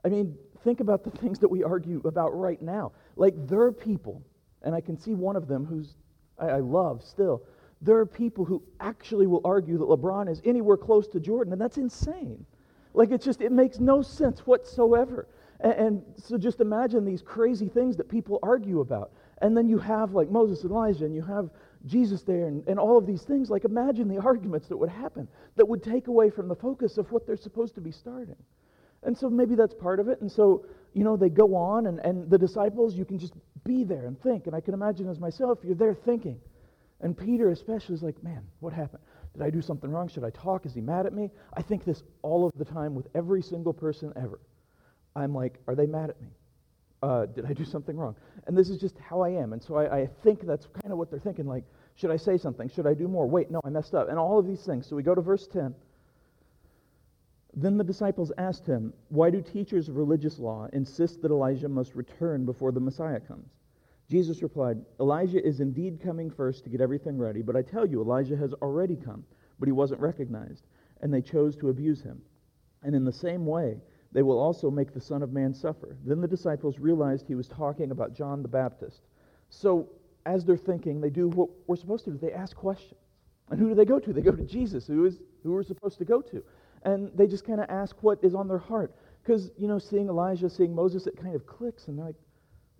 I 0.05 0.09
mean, 0.09 0.37
think 0.62 0.81
about 0.81 1.03
the 1.03 1.11
things 1.23 1.38
that 1.38 1.49
we 1.49 1.64
argue 1.64 2.03
about 2.05 2.38
right 2.38 2.61
now. 2.61 2.93
Like, 3.17 3.35
there 3.49 3.62
are 3.62 3.73
people, 3.73 4.23
and 4.62 4.75
I 4.75 4.81
can 4.81 4.99
see 4.99 5.14
one 5.14 5.37
of 5.37 5.49
them 5.49 5.64
who's 5.64 5.94
I, 6.38 6.47
I 6.47 6.59
love 6.61 7.03
still. 7.03 7.43
There 7.81 7.97
are 7.97 8.06
people 8.06 8.44
who 8.44 8.62
actually 8.81 9.26
will 9.26 9.41
argue 9.44 9.79
that 9.79 9.85
LeBron 9.85 10.29
is 10.29 10.41
anywhere 10.44 10.76
close 10.76 11.06
to 11.09 11.21
Jordan, 11.21 11.53
and 11.53 11.61
that's 11.61 11.79
insane. 11.79 12.44
Like 12.99 13.12
it's 13.12 13.25
just, 13.25 13.41
it 13.41 13.53
makes 13.53 13.79
no 13.79 14.03
sense 14.03 14.41
whatsoever. 14.41 15.29
And, 15.61 15.73
and, 15.73 16.03
so 16.17 16.37
just 16.37 16.59
imagine 16.61 17.05
these 17.05 17.23
crazy 17.23 17.69
things 17.69 17.97
that 17.97 18.09
people 18.09 18.41
argue 18.43 18.81
about. 18.81 19.12
And 19.41 19.56
then 19.56 19.69
you 19.69 19.79
have 19.79 20.15
like 20.15 20.29
Moses 20.29 20.65
and 20.65 20.73
Elijah, 20.73 21.05
and 21.05 21.15
you 21.15 21.23
have 21.23 21.49
Jesus 21.87 22.25
there, 22.25 22.49
and, 22.49 22.67
and 22.67 22.76
all 22.76 22.99
of 22.99 23.07
these 23.07 23.23
things. 23.23 23.50
Like 23.50 23.64
imagine 23.64 24.09
the 24.09 24.19
arguments 24.19 24.67
that 24.67 24.76
would 24.76 24.88
happen 24.88 25.28
that 25.55 25.64
would 25.69 25.81
take 25.81 26.09
away 26.09 26.28
from 26.28 26.49
the 26.49 26.57
focus 26.57 26.99
of 26.99 27.12
what 27.12 27.25
they're 27.25 27.37
supposed 27.37 27.76
to 27.76 27.81
be 27.81 27.93
starting. 27.93 28.35
And 29.05 29.17
so 29.17 29.31
maybe 29.31 29.55
that's 29.55 29.75
part 29.75 30.00
of 30.00 30.09
it. 30.09 30.21
And 30.21 30.31
so, 30.31 30.67
you 30.93 31.05
know, 31.05 31.17
they 31.17 31.28
go 31.28 31.55
on, 31.55 31.87
and, 31.87 32.00
and 32.00 32.28
the 32.28 32.37
disciples, 32.37 32.97
you 32.97 33.05
can 33.05 33.17
just 33.17 33.35
be 33.64 33.85
there 33.85 34.07
and 34.07 34.21
think. 34.23 34.49
And 34.49 34.57
I 34.57 34.61
can 34.61 34.75
imagine 34.75 35.09
as 35.09 35.21
myself, 35.21 35.61
you're 35.62 35.76
there 35.76 35.95
thinking. 35.95 36.40
And 37.00 37.17
Peter 37.17 37.50
especially 37.50 37.95
is 37.95 38.02
like, 38.02 38.21
man, 38.25 38.43
what 38.59 38.73
happened? 38.73 39.05
Did 39.35 39.42
I 39.42 39.50
do 39.50 39.62
something 39.62 39.90
wrong? 39.90 40.08
Should 40.08 40.25
I 40.25 40.30
talk? 40.30 40.66
Is 40.66 40.75
he 40.75 40.80
mad 40.80 41.06
at 41.06 41.12
me? 41.12 41.30
I 41.54 41.62
think 41.62 41.85
this 41.85 42.02
all 42.23 42.47
of 42.47 42.52
the 42.56 42.64
time 42.64 42.94
with 42.94 43.06
every 43.14 43.42
single 43.42 43.73
person 43.73 44.12
ever. 44.16 44.40
I'm 45.14 45.35
like, 45.35 45.58
are 45.66 45.75
they 45.75 45.87
mad 45.87 46.11
at 46.11 46.20
me? 46.20 46.28
Uh, 47.02 47.26
did 47.26 47.47
I 47.47 47.52
do 47.52 47.64
something 47.64 47.97
wrong? 47.97 48.16
And 48.47 48.56
this 48.56 48.68
is 48.68 48.78
just 48.78 48.99
how 48.99 49.20
I 49.20 49.30
am. 49.30 49.52
And 49.52 49.62
so 49.62 49.76
I, 49.76 50.00
I 50.00 50.06
think 50.25 50.44
that's 50.44 50.66
kind 50.82 50.92
of 50.92 50.99
what 50.99 51.11
they're 51.11 51.20
thinking. 51.20 51.47
Like, 51.47 51.64
should 51.94 52.11
I 52.11 52.16
say 52.16 52.38
something? 52.38 52.68
Should 52.68 52.87
I 52.87 52.94
do 52.94 53.06
more? 53.06 53.26
Wait, 53.26 53.50
no, 53.50 53.61
I 53.64 53.70
messed 53.70 53.94
up. 53.94 54.08
And 54.08 54.18
all 54.18 54.38
of 54.38 54.47
these 54.47 54.64
things. 54.64 54.87
So 54.87 54.97
we 54.97 55.02
go 55.02 55.14
to 55.14 55.20
verse 55.20 55.47
10. 55.47 55.75
Then 57.54 57.76
the 57.76 57.85
disciples 57.85 58.32
asked 58.38 58.66
him, 58.66 58.92
Why 59.08 59.30
do 59.30 59.40
teachers 59.40 59.88
of 59.88 59.97
religious 59.97 60.38
law 60.38 60.68
insist 60.73 61.23
that 61.23 61.30
Elijah 61.30 61.68
must 61.68 61.94
return 61.94 62.44
before 62.44 62.73
the 62.73 62.80
Messiah 62.80 63.20
comes? 63.20 63.49
Jesus 64.09 64.43
replied, 64.43 64.79
Elijah 65.00 65.45
is 65.45 65.61
indeed 65.61 66.00
coming 66.03 66.31
first 66.31 66.65
to 66.65 66.71
get 66.71 66.81
everything 66.81 67.19
ready, 67.19 67.43
but 67.43 67.57
I 67.57 67.62
tell 67.62 67.87
you, 67.87 68.00
Elijah 68.00 68.37
has 68.37 68.55
already 68.55 68.97
come, 68.97 69.25
but 69.59 69.67
he 69.69 69.73
wasn't 69.73 70.00
recognized, 70.00 70.65
and 71.03 71.12
they 71.12 71.21
chose 71.21 71.57
to 71.57 71.69
abuse 71.69 72.00
him. 72.00 72.23
And 72.83 72.95
in 72.95 73.05
the 73.05 73.12
same 73.12 73.45
way, 73.45 73.77
they 74.12 74.23
will 74.23 74.38
also 74.38 74.71
make 74.71 74.95
the 74.95 75.00
Son 75.00 75.23
of 75.23 75.33
Man 75.33 75.53
suffer. 75.53 75.97
Then 76.05 76.21
the 76.21 76.29
disciples 76.29 76.79
realized 76.79 77.27
he 77.27 77.35
was 77.35 77.49
talking 77.49 77.91
about 77.91 78.15
John 78.15 78.41
the 78.41 78.49
Baptist. 78.49 79.03
So, 79.50 79.91
as 80.25 80.45
they're 80.45 80.57
thinking, 80.57 81.00
they 81.00 81.11
do 81.11 81.29
what 81.29 81.50
we're 81.67 81.77
supposed 81.77 82.05
to 82.05 82.11
do. 82.12 82.19
They 82.19 82.33
ask 82.33 82.57
questions. 82.57 83.00
And 83.50 83.61
who 83.61 83.69
do 83.69 83.75
they 83.75 83.85
go 83.85 83.99
to? 83.99 84.12
They 84.12 84.21
go 84.23 84.33
to 84.33 84.45
Jesus, 84.45 84.87
who 84.87 85.05
is 85.05 85.21
who 85.43 85.53
we're 85.53 85.62
supposed 85.62 85.99
to 85.99 86.05
go 86.05 86.21
to. 86.23 86.43
And 86.85 87.11
they 87.15 87.27
just 87.27 87.45
kind 87.45 87.61
of 87.61 87.69
ask 87.69 87.97
what 88.03 88.19
is 88.23 88.35
on 88.35 88.49
their 88.49 88.59
heart. 88.59 88.95
Because, 89.23 89.50
you 89.59 89.69
know, 89.69 89.79
seeing 89.79 90.09
Elijah, 90.09 90.49
seeing 90.49 90.75
Moses, 90.75 91.07
it 91.07 91.17
kind 91.17 91.35
of 91.35 91.47
clicks, 91.47 91.88
and 91.88 91.99
they're 91.99 92.07
like, 92.07 92.15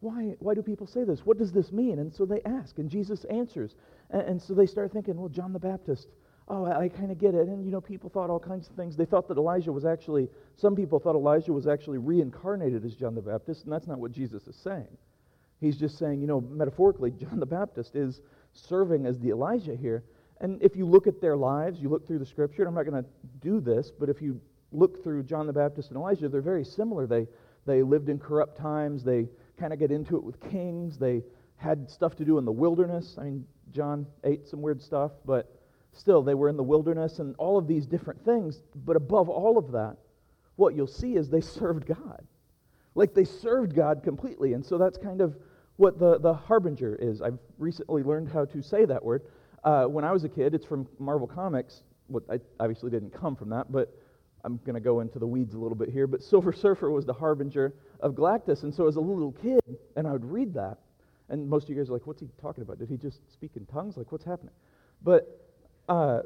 why, 0.01 0.37
why 0.39 0.55
do 0.55 0.63
people 0.63 0.87
say 0.87 1.05
this? 1.05 1.21
What 1.27 1.39
does 1.39 1.53
this 1.53 1.73
mean? 1.73 1.99
And 1.99 2.13
so 2.13 2.25
they 2.25 2.41
ask, 2.45 2.79
and 2.79 2.89
Jesus 2.89 3.25
answers. 3.25 3.75
And, 4.11 4.23
and 4.23 4.43
so 4.43 4.55
they 4.55 4.67
start 4.67 4.93
thinking, 4.93 5.17
well, 5.17 5.29
John 5.29 5.53
the 5.53 5.59
Baptist, 5.59 6.09
oh, 6.49 6.65
I, 6.65 6.83
I 6.83 6.89
kind 6.89 7.11
of 7.11 7.19
get 7.19 7.35
it. 7.35 7.49
And, 7.49 7.65
you 7.65 7.73
know, 7.73 7.81
people 7.81 8.09
thought 8.09 8.31
all 8.31 8.39
kinds 8.39 8.69
of 8.69 8.77
things. 8.77 8.97
They 8.97 9.05
thought 9.05 9.27
that 9.29 9.39
Elijah 9.39 9.73
was 9.73 9.85
actually, 9.85 10.29
some 10.57 10.77
people 10.77 11.01
thought 11.01 11.17
Elijah 11.17 11.53
was 11.53 11.67
actually 11.67 11.99
reincarnated 11.99 12.85
as 12.85 12.95
John 12.95 13.15
the 13.15 13.23
Baptist, 13.23 13.65
and 13.65 13.73
that's 13.73 13.87
not 13.87 13.99
what 13.99 14.13
Jesus 14.13 14.47
is 14.47 14.57
saying. 14.57 14.97
He's 15.61 15.77
just 15.77 15.99
saying, 15.99 16.21
you 16.21 16.29
know, 16.29 16.41
metaphorically, 16.41 17.11
John 17.11 17.41
the 17.41 17.47
Baptist 17.47 17.97
is 17.97 18.21
serving 18.53 19.07
as 19.07 19.19
the 19.19 19.31
Elijah 19.31 19.75
here. 19.75 20.05
And 20.41 20.63
if 20.63 20.77
you 20.77 20.87
look 20.87 21.09
at 21.09 21.21
their 21.21 21.37
lives, 21.37 21.81
you 21.81 21.89
look 21.89 22.07
through 22.07 22.21
the 22.21 22.27
scripture, 22.27 22.65
I'm 22.65 22.75
not 22.75 22.85
going 22.85 23.03
to 23.03 23.09
do 23.41 23.61
this, 23.61 23.91
but 23.91 24.09
if 24.09 24.23
you 24.23 24.41
look 24.71 25.03
through 25.03 25.25
John 25.25 25.49
the 25.49 25.53
Baptist 25.53 25.89
and 25.89 25.97
Elijah, 25.97 26.29
they're 26.29 26.41
very 26.41 26.65
similar. 26.65 27.09
They, 27.09 27.27
they 27.67 27.83
lived 27.83 28.09
in 28.09 28.21
corrupt 28.21 28.57
times. 28.57 29.03
They 29.03 29.27
kind 29.59 29.73
of 29.73 29.79
get 29.79 29.91
into 29.91 30.17
it 30.17 30.25
with 30.25 30.41
kings. 30.51 30.99
They 30.99 31.23
had 31.57 31.91
stuff 31.91 32.15
to 32.17 32.25
do 32.25 32.39
in 32.39 32.45
the 32.45 32.53
wilderness. 32.53 33.17
I 33.19 33.25
mean, 33.25 33.47
John 33.73 34.07
ate 34.25 34.49
some 34.49 34.63
weird 34.63 34.81
stuff, 34.81 35.13
but 35.25 35.53
still, 35.93 36.23
they 36.23 36.35
were 36.35 36.49
in 36.49 36.57
the 36.57 36.63
wilderness 36.63 37.19
and 37.19 37.35
all 37.39 37.59
of 37.59 37.67
these 37.67 37.87
different 37.87 38.25
things. 38.25 38.63
But 38.75 38.97
above 38.97 39.29
all 39.29 39.59
of 39.59 39.73
that, 39.73 39.97
what 40.57 40.75
you'll 40.75 40.87
see 40.87 41.17
is 41.17 41.29
they 41.29 41.41
served 41.59 41.87
God. 41.87 42.25
Like 42.95 43.15
they 43.15 43.25
served 43.25 43.75
God 43.75 44.03
completely. 44.03 44.55
And 44.55 44.65
so 44.65 44.79
that's 44.79 44.99
kind 44.99 45.21
of 45.21 45.37
what 45.77 45.99
the, 45.99 46.19
the 46.19 46.35
harbinger 46.35 46.97
is. 46.97 47.23
I've 47.23 47.39
recently 47.59 48.03
learned 48.03 48.29
how 48.29 48.45
to 48.47 48.63
say 48.63 48.85
that 48.85 49.05
word. 49.05 49.23
Uh, 49.63 49.85
when 49.85 50.05
I 50.05 50.13
was 50.13 50.25
a 50.25 50.29
kid, 50.29 50.55
it's 50.55 50.67
from 50.67 50.89
Marvel 50.99 51.27
Comics. 51.27 51.83
What 52.09 52.25
I 52.31 52.41
obviously 52.59 52.91
didn't 52.91 53.13
come 53.13 53.37
from 53.37 53.51
that, 53.51 53.71
but 53.71 53.97
I'm 54.45 54.59
going 54.65 54.75
to 54.75 54.81
go 54.81 55.01
into 55.01 55.19
the 55.19 55.27
weeds 55.27 55.55
a 55.55 55.59
little 55.59 55.77
bit 55.77 55.91
here. 55.91 56.07
But 56.07 56.23
Silver 56.23 56.53
Surfer 56.65 56.91
was 56.91 57.05
the 57.05 57.13
harbinger 57.13 57.75
of 58.01 58.15
Galactus. 58.15 58.63
And 58.63 58.75
so 58.75 58.87
as 58.87 58.97
a 58.97 59.01
little 59.01 59.33
kid, 59.33 59.61
and 59.97 60.07
I 60.07 60.13
would 60.13 60.25
read 60.25 60.55
that, 60.55 60.79
and 61.29 61.49
most 61.49 61.65
of 61.65 61.71
you 61.71 61.77
guys 61.77 61.91
are 61.91 61.93
like, 61.93 62.07
what's 62.07 62.21
he 62.21 62.29
talking 62.41 62.63
about? 62.63 62.79
Did 62.79 62.89
he 62.89 62.97
just 62.97 63.21
speak 63.33 63.53
in 63.57 63.67
tongues? 63.67 63.97
Like, 63.97 64.11
what's 64.13 64.25
happening? 64.25 64.55
But 65.03 65.41
uh, 65.89 66.21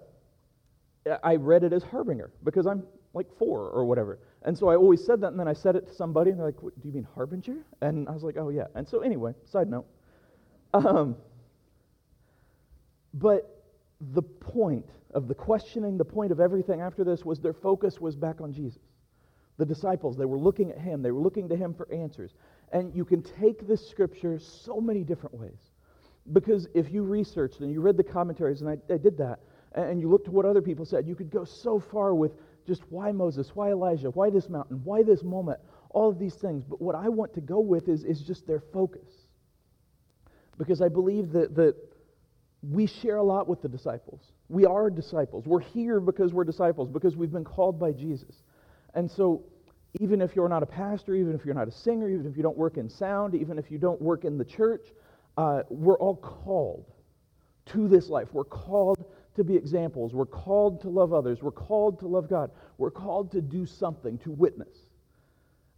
I 1.22 1.36
read 1.36 1.64
it 1.64 1.72
as 1.72 1.82
harbinger 1.82 2.30
because 2.44 2.66
I'm 2.66 2.84
like 3.14 3.26
four 3.38 3.68
or 3.68 3.84
whatever. 3.84 4.18
And 4.42 4.56
so 4.56 4.68
I 4.68 4.76
always 4.76 5.04
said 5.04 5.20
that, 5.20 5.28
and 5.28 5.40
then 5.40 5.48
I 5.48 5.52
said 5.52 5.76
it 5.76 5.88
to 5.88 5.94
somebody, 5.94 6.30
and 6.30 6.38
they're 6.38 6.46
like, 6.46 6.60
Do 6.60 6.72
you 6.84 6.92
mean 6.92 7.06
harbinger? 7.14 7.56
And 7.80 8.08
I 8.08 8.12
was 8.12 8.22
like, 8.22 8.36
Oh, 8.38 8.48
yeah. 8.48 8.66
And 8.74 8.88
so, 8.88 9.00
anyway, 9.00 9.34
side 9.44 9.68
note. 9.68 9.86
Um, 10.74 11.16
but 13.14 13.62
the 14.00 14.22
point 14.22 14.86
of 15.12 15.28
the 15.28 15.34
questioning, 15.34 15.98
the 15.98 16.04
point 16.04 16.32
of 16.32 16.40
everything 16.40 16.80
after 16.80 17.04
this 17.04 17.24
was 17.24 17.40
their 17.40 17.52
focus 17.52 18.00
was 18.00 18.16
back 18.16 18.40
on 18.40 18.52
Jesus. 18.52 18.80
The 19.58 19.66
disciples, 19.66 20.16
they 20.16 20.24
were 20.24 20.38
looking 20.38 20.70
at 20.70 20.78
him, 20.78 21.02
they 21.02 21.10
were 21.10 21.20
looking 21.20 21.48
to 21.48 21.56
him 21.56 21.74
for 21.74 21.92
answers. 21.92 22.34
And 22.72 22.94
you 22.94 23.04
can 23.04 23.22
take 23.22 23.66
this 23.68 23.86
scripture 23.88 24.38
so 24.38 24.80
many 24.80 25.04
different 25.04 25.34
ways. 25.34 25.70
Because 26.32 26.68
if 26.74 26.90
you 26.90 27.02
researched 27.02 27.60
and 27.60 27.70
you 27.70 27.80
read 27.80 27.96
the 27.96 28.04
commentaries, 28.04 28.60
and 28.60 28.70
I, 28.70 28.78
I 28.92 28.96
did 28.96 29.18
that, 29.18 29.40
and 29.74 30.00
you 30.00 30.08
looked 30.08 30.28
at 30.28 30.32
what 30.32 30.44
other 30.44 30.62
people 30.62 30.84
said, 30.84 31.06
you 31.06 31.14
could 31.14 31.30
go 31.30 31.44
so 31.44 31.78
far 31.78 32.14
with 32.14 32.32
just 32.66 32.82
why 32.90 33.10
Moses, 33.12 33.50
why 33.54 33.70
Elijah, 33.70 34.10
why 34.10 34.30
this 34.30 34.48
mountain, 34.48 34.80
why 34.84 35.02
this 35.02 35.22
moment, 35.22 35.58
all 35.90 36.08
of 36.08 36.18
these 36.18 36.34
things. 36.34 36.64
But 36.64 36.80
what 36.80 36.94
I 36.94 37.08
want 37.08 37.34
to 37.34 37.40
go 37.40 37.58
with 37.60 37.88
is, 37.88 38.04
is 38.04 38.22
just 38.22 38.46
their 38.46 38.60
focus. 38.60 39.08
Because 40.58 40.80
I 40.80 40.88
believe 40.88 41.32
that, 41.32 41.54
that 41.56 41.74
we 42.62 42.86
share 42.86 43.16
a 43.16 43.22
lot 43.22 43.48
with 43.48 43.62
the 43.62 43.68
disciples. 43.68 44.20
We 44.48 44.64
are 44.64 44.90
disciples. 44.90 45.46
We're 45.46 45.60
here 45.60 45.98
because 45.98 46.32
we're 46.32 46.44
disciples, 46.44 46.88
because 46.88 47.16
we've 47.16 47.32
been 47.32 47.44
called 47.44 47.80
by 47.80 47.92
Jesus. 47.92 48.42
And 48.94 49.10
so, 49.10 49.44
even 50.00 50.22
if 50.22 50.34
you're 50.34 50.48
not 50.48 50.62
a 50.62 50.66
pastor, 50.66 51.14
even 51.14 51.34
if 51.34 51.44
you're 51.44 51.54
not 51.54 51.68
a 51.68 51.72
singer, 51.72 52.08
even 52.08 52.26
if 52.26 52.36
you 52.36 52.42
don't 52.42 52.56
work 52.56 52.76
in 52.76 52.88
sound, 52.88 53.34
even 53.34 53.58
if 53.58 53.70
you 53.70 53.78
don't 53.78 54.00
work 54.00 54.24
in 54.24 54.38
the 54.38 54.44
church, 54.44 54.86
uh, 55.36 55.62
we're 55.68 55.98
all 55.98 56.16
called 56.16 56.86
to 57.66 57.88
this 57.88 58.08
life. 58.08 58.28
We're 58.32 58.44
called 58.44 59.04
to 59.36 59.44
be 59.44 59.56
examples. 59.56 60.12
We're 60.14 60.26
called 60.26 60.82
to 60.82 60.88
love 60.88 61.12
others. 61.12 61.42
We're 61.42 61.50
called 61.52 62.00
to 62.00 62.06
love 62.06 62.28
God. 62.28 62.50
We're 62.78 62.90
called 62.90 63.32
to 63.32 63.40
do 63.40 63.66
something, 63.66 64.18
to 64.18 64.30
witness. 64.30 64.76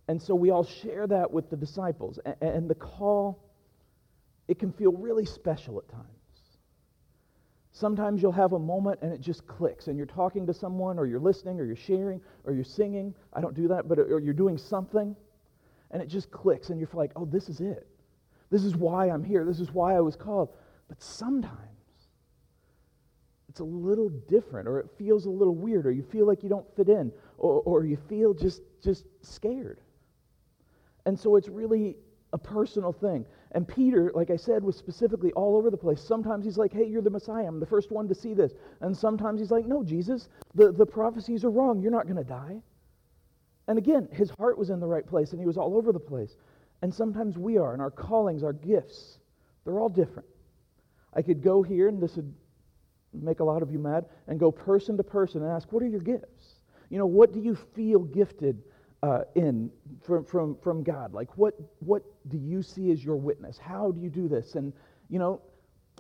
And 0.09 0.21
so 0.21 0.35
we 0.35 0.51
all 0.51 0.65
share 0.65 1.07
that 1.07 1.31
with 1.31 1.51
the 1.51 1.57
disciples. 1.57 2.19
And 2.41 2.69
the 2.69 2.75
call, 2.75 3.43
it 4.49 4.59
can 4.59 4.73
feel 4.73 4.93
really 4.93 5.25
special 5.25 5.79
at 5.79 5.89
times. 5.89 6.14
Sometimes 7.77 8.23
you'll 8.23 8.31
have 8.31 8.53
a 8.53 8.59
moment 8.59 9.01
and 9.03 9.13
it 9.13 9.21
just 9.21 9.45
clicks, 9.49 9.89
and 9.89 9.97
you're 9.97 10.07
talking 10.07 10.47
to 10.47 10.55
someone, 10.55 10.97
or 10.97 11.07
you're 11.07 11.19
listening, 11.19 11.59
or 11.59 11.65
you're 11.65 11.75
sharing, 11.75 12.21
or 12.45 12.53
you're 12.53 12.63
singing. 12.63 13.13
I 13.33 13.41
don't 13.41 13.55
do 13.55 13.67
that, 13.67 13.89
but 13.89 13.99
or 13.99 14.21
you're 14.21 14.33
doing 14.33 14.57
something, 14.57 15.17
and 15.91 16.01
it 16.01 16.07
just 16.07 16.31
clicks, 16.31 16.71
and 16.71 16.79
you're 16.79 16.89
like, 16.93 17.11
oh, 17.17 17.25
this 17.25 17.49
is 17.49 17.61
it. 17.61 17.89
This 18.49 18.63
is 18.63 18.77
why 18.77 19.11
I'm 19.11 19.25
here. 19.25 19.45
This 19.45 19.59
is 19.59 19.73
why 19.73 19.97
I 19.97 20.01
was 20.01 20.15
called. 20.15 20.51
But 20.87 21.03
sometimes 21.03 21.59
it's 23.49 23.59
a 23.59 23.65
little 23.65 24.09
different, 24.09 24.69
or 24.69 24.79
it 24.79 24.89
feels 24.97 25.27
a 25.27 25.31
little 25.31 25.57
weird, 25.57 25.85
or 25.85 25.91
you 25.91 26.05
feel 26.05 26.29
like 26.29 26.45
you 26.45 26.49
don't 26.49 26.77
fit 26.77 26.89
in, 26.89 27.11
or, 27.39 27.61
or 27.63 27.85
you 27.85 27.97
feel 28.09 28.35
just, 28.35 28.63
just 28.85 29.05
scared. 29.23 29.81
And 31.07 31.19
so 31.19 31.35
it's 31.35 31.49
really 31.49 31.97
a 32.33 32.39
personal 32.39 32.93
thing. 32.93 33.27
And 33.55 33.67
Peter, 33.67 34.11
like 34.15 34.31
I 34.31 34.37
said, 34.37 34.65
was 34.65 34.77
specifically 34.77 35.33
all 35.33 35.57
over 35.57 35.71
the 35.71 35.77
place. 35.77 36.03
Sometimes 36.03 36.45
he's 36.45 36.59
like, 36.59 36.73
hey, 36.73 36.87
you're 36.87 37.03
the 37.03 37.11
Messiah. 37.11 37.47
I'm 37.47 37.61
the 37.61 37.67
first 37.67 37.93
one 37.93 38.09
to 38.09 38.15
see 38.15 38.35
this. 38.35 38.53
And 38.81 38.97
sometimes 38.97 39.41
he's 39.41 39.53
like, 39.53 39.65
no, 39.67 39.85
Jesus, 39.85 40.29
the, 40.55 40.73
the 40.73 40.85
prophecies 40.85 41.45
are 41.45 41.51
wrong. 41.51 41.81
You're 41.81 41.93
not 41.93 42.07
going 42.07 42.17
to 42.17 42.25
die. 42.25 42.61
And 43.69 43.79
again, 43.79 44.09
his 44.13 44.31
heart 44.31 44.59
was 44.59 44.71
in 44.71 44.81
the 44.81 44.87
right 44.87 45.07
place 45.07 45.31
and 45.31 45.41
he 45.41 45.47
was 45.47 45.57
all 45.57 45.77
over 45.77 45.93
the 45.93 46.01
place. 46.01 46.37
And 46.83 46.93
sometimes 46.93 47.39
we 47.39 47.57
are, 47.57 47.73
and 47.73 47.81
our 47.81 47.93
callings, 47.93 48.43
our 48.43 48.53
gifts, 48.53 49.19
they're 49.65 49.79
all 49.79 49.89
different. 49.89 50.29
I 51.15 51.23
could 51.23 51.43
go 51.43 51.63
here, 51.63 51.89
and 51.89 52.03
this 52.03 52.17
would 52.17 52.35
make 53.15 53.41
a 53.41 53.45
lot 53.45 53.63
of 53.63 53.71
you 53.71 53.79
mad, 53.79 54.05
and 54.27 54.39
go 54.39 54.51
person 54.51 54.97
to 54.97 55.05
person 55.05 55.43
and 55.43 55.51
ask, 55.51 55.73
what 55.73 55.83
are 55.83 55.89
your 55.89 56.01
gifts? 56.01 56.57
You 56.91 56.99
know, 56.99 57.07
what 57.07 57.33
do 57.33 57.41
you 57.41 57.57
feel 57.75 58.01
gifted 58.01 58.63
uh, 59.05 59.25
in 59.35 59.71
from, 60.03 60.25
from, 60.25 60.57
from 60.63 60.83
God? 60.83 61.13
Like, 61.13 61.37
what, 61.37 61.55
what 61.81 62.03
do 62.29 62.39
you 62.39 62.63
see 62.63 62.91
as 62.91 63.05
your 63.05 63.17
witness? 63.17 63.59
How 63.59 63.91
do 63.91 64.01
you 64.01 64.09
do 64.09 64.29
this? 64.29 64.55
And, 64.55 64.73
you 65.11 65.19
know, 65.19 65.43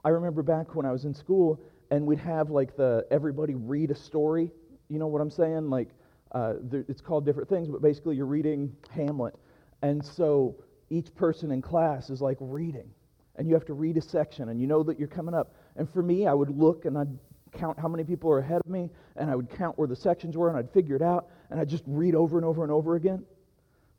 I 0.05 0.09
remember 0.09 0.43
back 0.43 0.75
when 0.75 0.87
I 0.87 0.93
was 0.93 1.05
in 1.05 1.13
school, 1.13 1.61
and 1.91 2.07
we'd 2.07 2.19
have 2.19 2.49
like 2.49 2.77
the 2.77 3.07
everybody 3.11 3.55
read 3.55 3.91
a 3.91 3.95
story. 3.95 4.51
You 4.89 4.99
know 4.99 5.07
what 5.07 5.21
I'm 5.21 5.31
saying? 5.31 5.69
Like, 5.69 5.91
uh, 6.33 6.55
there, 6.63 6.85
it's 6.89 7.03
called 7.03 7.27
different 7.27 7.49
things, 7.49 7.69
but 7.69 7.83
basically 7.83 8.17
you're 8.17 8.25
reading 8.25 8.75
Hamlet. 8.91 9.35
And 9.83 10.03
so 10.03 10.57
each 10.89 11.15
person 11.15 11.51
in 11.51 11.61
class 11.61 12.09
is 12.09 12.23
like 12.23 12.39
reading. 12.41 12.89
And 13.37 13.47
you 13.47 13.53
have 13.53 13.67
to 13.67 13.75
read 13.75 13.99
a 13.99 14.01
section, 14.01 14.49
and 14.49 14.61
you 14.61 14.67
know 14.67 14.83
that 14.83 14.99
you're 14.99 15.09
coming 15.09 15.35
up. 15.35 15.55
And 15.77 15.91
for 15.91 16.03
me, 16.03 16.27
I 16.27 16.33
would 16.33 16.51
look 16.51 16.87
and 16.87 16.97
I'd 16.97 17.19
count 17.53 17.79
how 17.79 17.89
many 17.89 18.05
people 18.05 18.31
are 18.31 18.39
ahead 18.39 18.61
of 18.65 18.71
me, 18.71 18.91
and 19.17 19.31
I 19.31 19.35
would 19.35 19.51
count 19.51 19.79
where 19.79 19.89
the 19.89 19.97
sections 19.97 20.37
were, 20.37 20.49
and 20.49 20.59
I'd 20.59 20.71
figure 20.71 20.97
it 20.97 21.03
out, 21.03 21.29
and 21.55 21.61
I'd 21.61 21.69
just 21.69 21.85
read 21.87 22.17
over 22.17 22.37
and 22.37 22.45
over 22.45 22.65
and 22.65 22.73
over 22.73 22.97
again. 22.97 23.25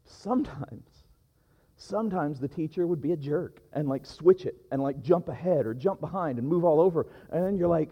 Sometimes, 0.03 1.05
sometimes 1.77 2.37
the 2.37 2.49
teacher 2.49 2.85
would 2.85 3.01
be 3.01 3.13
a 3.13 3.15
jerk 3.15 3.61
and 3.71 3.87
like 3.87 4.05
switch 4.05 4.45
it 4.45 4.57
and 4.73 4.83
like 4.83 5.01
jump 5.01 5.29
ahead 5.29 5.65
or 5.65 5.73
jump 5.73 6.01
behind 6.01 6.37
and 6.37 6.45
move 6.45 6.65
all 6.65 6.81
over. 6.81 7.07
And 7.31 7.45
then 7.45 7.55
you're 7.55 7.69
like, 7.69 7.91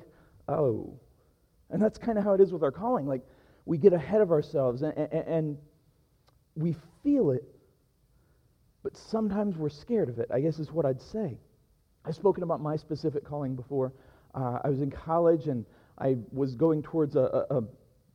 oh. 0.49 0.99
And 1.69 1.81
that's 1.81 1.97
kind 1.97 2.17
of 2.17 2.25
how 2.25 2.33
it 2.33 2.41
is 2.41 2.51
with 2.51 2.61
our 2.61 2.73
calling. 2.73 3.07
Like, 3.07 3.21
we 3.63 3.77
get 3.77 3.93
ahead 3.93 4.19
of 4.19 4.31
ourselves 4.31 4.81
and, 4.81 4.97
and, 4.97 5.13
and 5.13 5.57
we 6.57 6.75
feel 7.01 7.31
it, 7.31 7.45
but 8.83 8.97
sometimes 8.97 9.55
we're 9.55 9.69
scared 9.69 10.09
of 10.09 10.19
it, 10.19 10.29
I 10.29 10.41
guess 10.41 10.59
is 10.59 10.73
what 10.73 10.85
I'd 10.85 11.01
say. 11.01 11.37
I've 12.03 12.15
spoken 12.15 12.43
about 12.43 12.59
my 12.59 12.75
specific 12.75 13.23
calling 13.23 13.55
before. 13.55 13.93
Uh, 14.35 14.59
I 14.61 14.69
was 14.69 14.81
in 14.81 14.91
college 14.91 15.47
and 15.47 15.65
I 15.97 16.17
was 16.33 16.53
going 16.53 16.83
towards 16.83 17.15
a, 17.15 17.45
a, 17.49 17.59
a, 17.59 17.63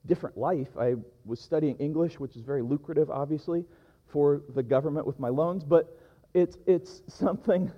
different 0.09 0.37
life. 0.37 0.69
I 0.79 0.95
was 1.25 1.41
studying 1.41 1.77
English, 1.77 2.19
which 2.19 2.35
is 2.35 2.43
very 2.43 2.63
lucrative, 2.63 3.11
obviously, 3.11 3.65
for 4.09 4.43
the 4.55 4.63
government 4.63 5.07
with 5.07 5.21
my 5.21 5.29
loans, 5.29 5.63
but 5.63 5.97
it's, 6.35 6.59
it's 6.67 7.03
something. 7.07 7.71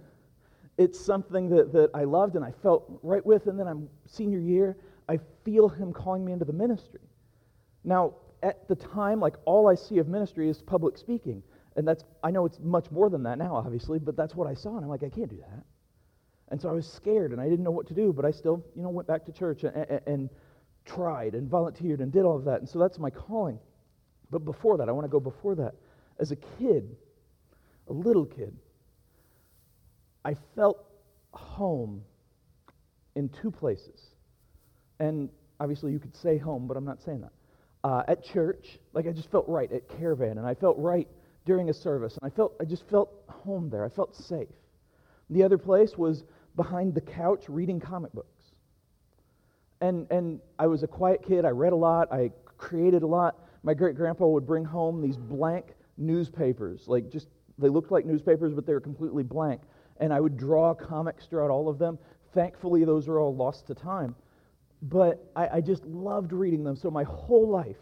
It's 0.78 0.98
something 0.98 1.50
that, 1.50 1.74
that 1.74 1.90
I 1.92 2.04
loved 2.04 2.36
and 2.36 2.44
I 2.44 2.52
felt 2.62 3.00
right 3.02 3.24
with, 3.26 3.48
and 3.48 3.60
then 3.60 3.66
I'm 3.66 3.86
senior 4.06 4.38
year, 4.38 4.78
I 5.10 5.18
feel 5.44 5.68
him 5.68 5.92
calling 5.92 6.24
me 6.24 6.32
into 6.32 6.46
the 6.46 6.54
ministry. 6.54 7.02
Now, 7.84 8.14
at 8.42 8.66
the 8.66 8.76
time, 8.76 9.20
like 9.20 9.34
all 9.44 9.68
I 9.68 9.74
see 9.74 9.98
of 9.98 10.08
ministry 10.08 10.48
is 10.48 10.62
public 10.62 10.96
speaking. 10.96 11.42
And 11.76 11.86
that's, 11.86 12.04
I 12.22 12.30
know 12.30 12.46
it's 12.46 12.58
much 12.60 12.90
more 12.90 13.10
than 13.10 13.22
that 13.24 13.36
now, 13.36 13.54
obviously, 13.54 13.98
but 13.98 14.16
that's 14.16 14.34
what 14.34 14.46
I 14.48 14.54
saw. 14.54 14.76
And 14.76 14.84
I'm 14.84 14.88
like, 14.88 15.02
I 15.02 15.10
can't 15.10 15.28
do 15.28 15.36
that. 15.36 15.64
And 16.48 16.60
so 16.60 16.68
I 16.68 16.72
was 16.72 16.86
scared 16.90 17.32
and 17.32 17.40
I 17.40 17.48
didn't 17.48 17.64
know 17.64 17.70
what 17.70 17.86
to 17.88 17.94
do, 17.94 18.12
but 18.12 18.24
I 18.24 18.30
still, 18.30 18.64
you 18.74 18.82
know, 18.82 18.88
went 18.88 19.06
back 19.06 19.24
to 19.26 19.32
church 19.32 19.64
and, 19.64 19.76
and, 19.76 20.00
and 20.06 20.30
tried 20.84 21.34
and 21.34 21.48
volunteered 21.48 22.00
and 22.00 22.12
did 22.12 22.24
all 22.24 22.36
of 22.36 22.44
that. 22.44 22.60
And 22.60 22.68
so 22.68 22.78
that's 22.78 22.98
my 22.98 23.10
calling. 23.10 23.58
But 24.30 24.44
before 24.44 24.78
that, 24.78 24.88
I 24.88 24.92
want 24.92 25.04
to 25.04 25.10
go 25.10 25.20
before 25.20 25.54
that. 25.56 25.74
As 26.18 26.30
a 26.30 26.36
kid, 26.58 26.96
a 27.88 27.92
little 27.92 28.24
kid, 28.24 28.54
I 30.24 30.36
felt 30.54 30.84
home 31.32 32.02
in 33.16 33.28
two 33.28 33.50
places. 33.50 34.00
And 34.98 35.30
obviously, 35.58 35.92
you 35.92 35.98
could 35.98 36.14
say 36.14 36.38
home, 36.38 36.66
but 36.66 36.76
I'm 36.76 36.84
not 36.84 37.02
saying 37.02 37.22
that. 37.22 37.32
Uh, 37.82 38.02
at 38.08 38.22
church, 38.22 38.78
like 38.92 39.06
I 39.06 39.12
just 39.12 39.30
felt 39.30 39.48
right 39.48 39.70
at 39.72 39.88
Caravan, 39.88 40.36
and 40.36 40.46
I 40.46 40.54
felt 40.54 40.76
right 40.78 41.08
during 41.46 41.70
a 41.70 41.74
service, 41.74 42.18
and 42.20 42.30
I 42.30 42.34
felt 42.34 42.54
I 42.60 42.64
just 42.64 42.86
felt 42.90 43.10
home 43.28 43.70
there. 43.70 43.84
I 43.84 43.88
felt 43.88 44.14
safe. 44.14 44.48
The 45.30 45.42
other 45.42 45.56
place 45.56 45.96
was 45.96 46.24
behind 46.56 46.94
the 46.94 47.00
couch 47.00 47.44
reading 47.48 47.80
comic 47.80 48.12
books. 48.12 48.39
And, 49.80 50.06
and 50.10 50.40
I 50.58 50.66
was 50.66 50.82
a 50.82 50.86
quiet 50.86 51.22
kid. 51.22 51.44
I 51.44 51.50
read 51.50 51.72
a 51.72 51.76
lot. 51.76 52.12
I 52.12 52.30
created 52.58 53.02
a 53.02 53.06
lot. 53.06 53.38
My 53.62 53.74
great 53.74 53.96
grandpa 53.96 54.26
would 54.26 54.46
bring 54.46 54.64
home 54.64 55.00
these 55.00 55.16
blank 55.16 55.74
newspapers, 55.96 56.88
like 56.88 57.10
just 57.10 57.28
They 57.58 57.68
looked 57.68 57.90
like 57.90 58.06
newspapers, 58.06 58.54
but 58.54 58.66
they 58.66 58.72
were 58.72 58.80
completely 58.80 59.22
blank. 59.22 59.62
And 59.98 60.12
I 60.12 60.20
would 60.20 60.36
draw 60.36 60.74
comics 60.74 61.26
throughout 61.26 61.50
all 61.50 61.68
of 61.68 61.78
them. 61.78 61.98
Thankfully, 62.32 62.84
those 62.84 63.08
are 63.08 63.18
all 63.18 63.34
lost 63.34 63.66
to 63.66 63.74
time. 63.74 64.14
But 64.82 65.30
I, 65.36 65.48
I 65.56 65.60
just 65.60 65.84
loved 65.84 66.32
reading 66.32 66.64
them. 66.64 66.76
So 66.76 66.90
my 66.90 67.04
whole 67.04 67.48
life 67.48 67.76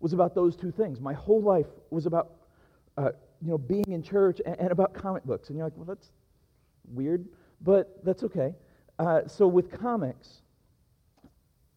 was 0.00 0.14
about 0.14 0.34
those 0.34 0.56
two 0.56 0.70
things. 0.70 0.98
My 0.98 1.12
whole 1.12 1.42
life 1.42 1.66
was 1.90 2.06
about 2.06 2.32
uh, 2.96 3.10
you 3.42 3.50
know, 3.50 3.58
being 3.58 3.92
in 3.92 4.02
church 4.02 4.40
and, 4.44 4.58
and, 4.58 4.70
about 4.70 4.94
comic 4.94 5.24
books. 5.24 5.48
And 5.48 5.56
you're 5.56 5.66
like, 5.66 5.76
well, 5.76 5.86
that's 5.86 6.10
weird, 6.92 7.28
but 7.60 8.04
that's 8.04 8.22
okay. 8.24 8.54
Uh, 8.98 9.26
so 9.26 9.46
with 9.46 9.70
comics, 9.70 10.42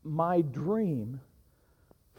my 0.04 0.42
dream 0.42 1.20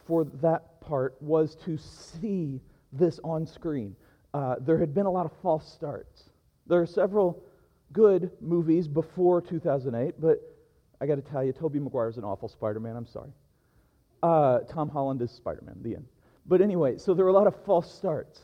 for 0.06 0.24
that 0.24 0.80
part 0.80 1.16
was 1.20 1.56
to 1.64 1.76
see 1.78 2.60
this 2.92 3.20
on 3.24 3.46
screen. 3.46 3.96
Uh, 4.32 4.56
there 4.60 4.78
had 4.78 4.94
been 4.94 5.06
a 5.06 5.10
lot 5.10 5.26
of 5.26 5.32
false 5.42 5.70
starts. 5.72 6.30
There 6.66 6.80
are 6.80 6.86
several 6.86 7.42
good 7.92 8.30
movies 8.40 8.88
before 8.88 9.40
2008, 9.40 10.20
but 10.20 10.40
I 11.00 11.06
got 11.06 11.16
to 11.16 11.22
tell 11.22 11.44
you, 11.44 11.52
Tobey 11.52 11.78
is 11.78 12.16
an 12.16 12.24
awful 12.24 12.48
Spider-Man. 12.48 12.96
I'm 12.96 13.06
sorry. 13.06 13.30
Uh, 14.22 14.60
Tom 14.60 14.88
Holland 14.88 15.20
is 15.22 15.30
Spider-Man. 15.30 15.76
The 15.82 15.96
end. 15.96 16.06
But 16.46 16.60
anyway, 16.60 16.98
so 16.98 17.14
there 17.14 17.24
were 17.24 17.30
a 17.30 17.34
lot 17.34 17.46
of 17.46 17.54
false 17.64 17.92
starts, 17.92 18.40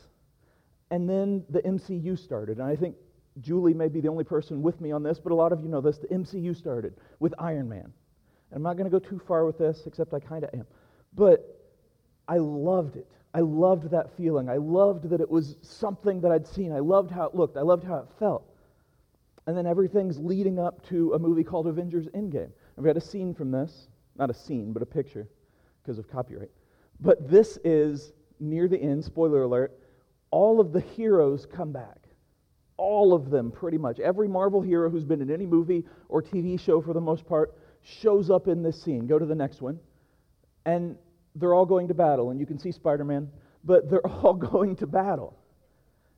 and 0.89 1.09
then 1.09 1.43
the 1.49 1.61
MCU 1.61 2.17
started, 2.17 2.57
and 2.57 2.67
I 2.67 2.75
think 2.75 2.95
Julie 3.39 3.73
may 3.73 3.87
be 3.87 4.01
the 4.01 4.09
only 4.09 4.23
person 4.23 4.61
with 4.61 4.81
me 4.81 4.91
on 4.91 5.03
this, 5.03 5.19
but 5.19 5.31
a 5.31 5.35
lot 5.35 5.51
of 5.51 5.61
you 5.63 5.69
know 5.69 5.81
this. 5.81 5.97
The 5.97 6.07
MCU 6.07 6.55
started 6.55 6.95
with 7.19 7.33
Iron 7.39 7.69
Man. 7.69 7.93
I'm 8.53 8.61
not 8.61 8.77
going 8.77 8.89
to 8.89 8.91
go 8.91 8.99
too 8.99 9.19
far 9.27 9.45
with 9.45 9.57
this, 9.57 9.83
except 9.85 10.13
I 10.13 10.19
kind 10.19 10.43
of 10.43 10.49
am. 10.53 10.65
But 11.13 11.59
I 12.27 12.37
loved 12.37 12.97
it. 12.97 13.07
I 13.33 13.39
loved 13.39 13.89
that 13.91 14.15
feeling. 14.17 14.49
I 14.49 14.57
loved 14.57 15.09
that 15.09 15.21
it 15.21 15.29
was 15.29 15.55
something 15.61 16.19
that 16.21 16.31
I'd 16.31 16.45
seen. 16.45 16.71
I 16.71 16.79
loved 16.79 17.11
how 17.11 17.25
it 17.25 17.35
looked. 17.35 17.57
I 17.57 17.61
loved 17.61 17.85
how 17.85 17.97
it 17.97 18.07
felt. 18.19 18.43
And 19.47 19.57
then 19.57 19.65
everything's 19.65 20.19
leading 20.19 20.59
up 20.59 20.85
to 20.89 21.13
a 21.13 21.19
movie 21.19 21.43
called 21.43 21.67
Avengers 21.67 22.07
Endgame. 22.09 22.51
We 22.75 22.87
had 22.87 22.97
a 22.97 23.01
scene 23.01 23.33
from 23.33 23.51
this. 23.51 23.87
Not 24.17 24.29
a 24.29 24.33
scene, 24.33 24.73
but 24.73 24.81
a 24.81 24.85
picture 24.85 25.27
because 25.81 25.97
of 25.97 26.09
copyright. 26.09 26.51
But 26.99 27.29
this 27.29 27.57
is 27.63 28.11
near 28.39 28.67
the 28.67 28.77
end, 28.77 29.03
spoiler 29.03 29.43
alert, 29.43 29.79
all 30.31 30.59
of 30.59 30.73
the 30.73 30.81
heroes 30.81 31.45
come 31.45 31.71
back 31.71 32.01
all 32.81 33.13
of 33.13 33.29
them 33.29 33.51
pretty 33.51 33.77
much. 33.77 33.99
Every 33.99 34.27
Marvel 34.27 34.59
hero 34.59 34.89
who's 34.89 35.03
been 35.03 35.21
in 35.21 35.29
any 35.29 35.45
movie 35.45 35.85
or 36.09 36.19
TV 36.23 36.59
show 36.59 36.81
for 36.81 36.93
the 36.93 36.99
most 36.99 37.27
part 37.27 37.55
shows 37.83 38.29
up 38.29 38.47
in 38.47 38.63
this 38.63 38.81
scene. 38.81 39.07
Go 39.07 39.19
to 39.19 39.25
the 39.25 39.35
next 39.35 39.61
one. 39.61 39.79
And 40.65 40.97
they're 41.35 41.53
all 41.53 41.65
going 41.65 41.87
to 41.87 41.93
battle. 41.93 42.31
And 42.31 42.39
you 42.39 42.45
can 42.45 42.59
see 42.59 42.71
Spider 42.71 43.03
Man, 43.03 43.29
but 43.63 43.89
they're 43.89 44.05
all 44.23 44.33
going 44.33 44.75
to 44.77 44.87
battle. 44.87 45.37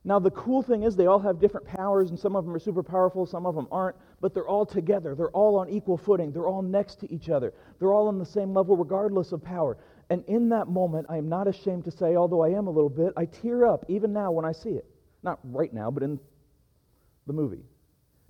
Now, 0.06 0.18
the 0.18 0.30
cool 0.32 0.62
thing 0.62 0.82
is 0.82 0.96
they 0.96 1.06
all 1.06 1.20
have 1.20 1.40
different 1.40 1.66
powers, 1.66 2.10
and 2.10 2.18
some 2.18 2.36
of 2.36 2.44
them 2.44 2.54
are 2.54 2.58
super 2.58 2.82
powerful, 2.82 3.24
some 3.24 3.46
of 3.46 3.54
them 3.54 3.66
aren't, 3.72 3.96
but 4.20 4.34
they're 4.34 4.46
all 4.46 4.66
together. 4.66 5.14
They're 5.14 5.30
all 5.30 5.56
on 5.56 5.70
equal 5.70 5.96
footing. 5.96 6.30
They're 6.30 6.46
all 6.46 6.60
next 6.60 6.96
to 7.00 7.10
each 7.10 7.30
other. 7.30 7.54
They're 7.78 7.92
all 7.92 8.08
on 8.08 8.18
the 8.18 8.26
same 8.26 8.52
level, 8.52 8.76
regardless 8.76 9.32
of 9.32 9.42
power. 9.42 9.78
And 10.10 10.22
in 10.26 10.50
that 10.50 10.68
moment, 10.68 11.06
I 11.08 11.16
am 11.16 11.30
not 11.30 11.48
ashamed 11.48 11.86
to 11.86 11.90
say, 11.90 12.16
although 12.16 12.42
I 12.42 12.50
am 12.50 12.66
a 12.66 12.70
little 12.70 12.90
bit, 12.90 13.14
I 13.16 13.24
tear 13.24 13.64
up 13.64 13.86
even 13.88 14.12
now 14.12 14.30
when 14.30 14.44
I 14.44 14.52
see 14.52 14.70
it. 14.70 14.84
Not 15.22 15.38
right 15.42 15.72
now, 15.72 15.90
but 15.90 16.02
in 16.02 16.20
the 17.26 17.32
movie. 17.32 17.64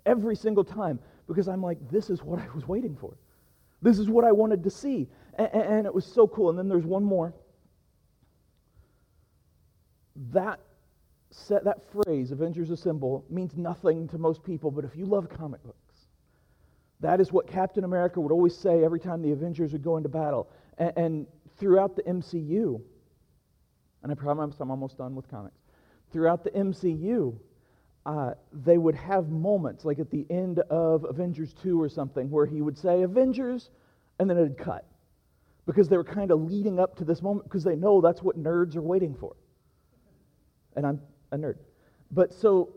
Every 0.06 0.36
single 0.36 0.64
time. 0.64 1.00
Because 1.26 1.48
I'm 1.48 1.62
like, 1.62 1.78
this 1.90 2.10
is 2.10 2.22
what 2.22 2.38
I 2.38 2.46
was 2.54 2.66
waiting 2.68 2.96
for. 2.96 3.16
This 3.82 3.98
is 3.98 4.08
what 4.08 4.24
I 4.24 4.32
wanted 4.32 4.62
to 4.64 4.70
see. 4.70 5.08
And, 5.34 5.48
and 5.54 5.86
it 5.86 5.94
was 5.94 6.04
so 6.04 6.26
cool. 6.26 6.50
And 6.50 6.58
then 6.58 6.68
there's 6.68 6.86
one 6.86 7.04
more. 7.04 7.34
That 10.32 10.60
set, 11.30 11.64
that 11.64 11.80
phrase, 11.92 12.30
Avengers 12.30 12.70
Assemble, 12.70 13.24
means 13.28 13.56
nothing 13.56 14.08
to 14.08 14.18
most 14.18 14.44
people, 14.44 14.70
but 14.70 14.84
if 14.84 14.96
you 14.96 15.04
love 15.04 15.28
comic 15.28 15.62
books, 15.64 15.78
that 17.00 17.20
is 17.20 17.32
what 17.32 17.46
Captain 17.46 17.84
America 17.84 18.20
would 18.20 18.32
always 18.32 18.56
say 18.56 18.84
every 18.84 19.00
time 19.00 19.20
the 19.20 19.32
Avengers 19.32 19.72
would 19.72 19.82
go 19.82 19.96
into 19.96 20.08
battle. 20.08 20.48
And, 20.78 20.92
and 20.96 21.26
throughout 21.58 21.96
the 21.96 22.02
MCU, 22.02 22.80
and 24.02 24.12
I 24.12 24.14
promise 24.14 24.56
I'm 24.60 24.70
almost 24.70 24.98
done 24.98 25.14
with 25.14 25.28
comics, 25.28 25.58
throughout 26.12 26.44
the 26.44 26.50
MCU, 26.50 27.36
uh, 28.06 28.32
they 28.52 28.76
would 28.76 28.94
have 28.94 29.30
moments, 29.30 29.84
like 29.84 29.98
at 29.98 30.10
the 30.10 30.26
end 30.28 30.58
of 30.70 31.04
Avengers 31.04 31.54
2 31.62 31.80
or 31.80 31.88
something, 31.88 32.30
where 32.30 32.46
he 32.46 32.60
would 32.60 32.76
say, 32.76 33.02
Avengers, 33.02 33.70
and 34.18 34.28
then 34.28 34.36
it'd 34.36 34.58
cut. 34.58 34.86
Because 35.66 35.88
they 35.88 35.96
were 35.96 36.04
kind 36.04 36.30
of 36.30 36.42
leading 36.42 36.78
up 36.78 36.96
to 36.96 37.04
this 37.04 37.22
moment, 37.22 37.44
because 37.44 37.64
they 37.64 37.76
know 37.76 38.02
that's 38.02 38.22
what 38.22 38.42
nerds 38.42 38.76
are 38.76 38.82
waiting 38.82 39.14
for. 39.14 39.34
And 40.76 40.86
I'm 40.86 41.00
a 41.32 41.38
nerd. 41.38 41.56
But 42.10 42.34
so, 42.34 42.74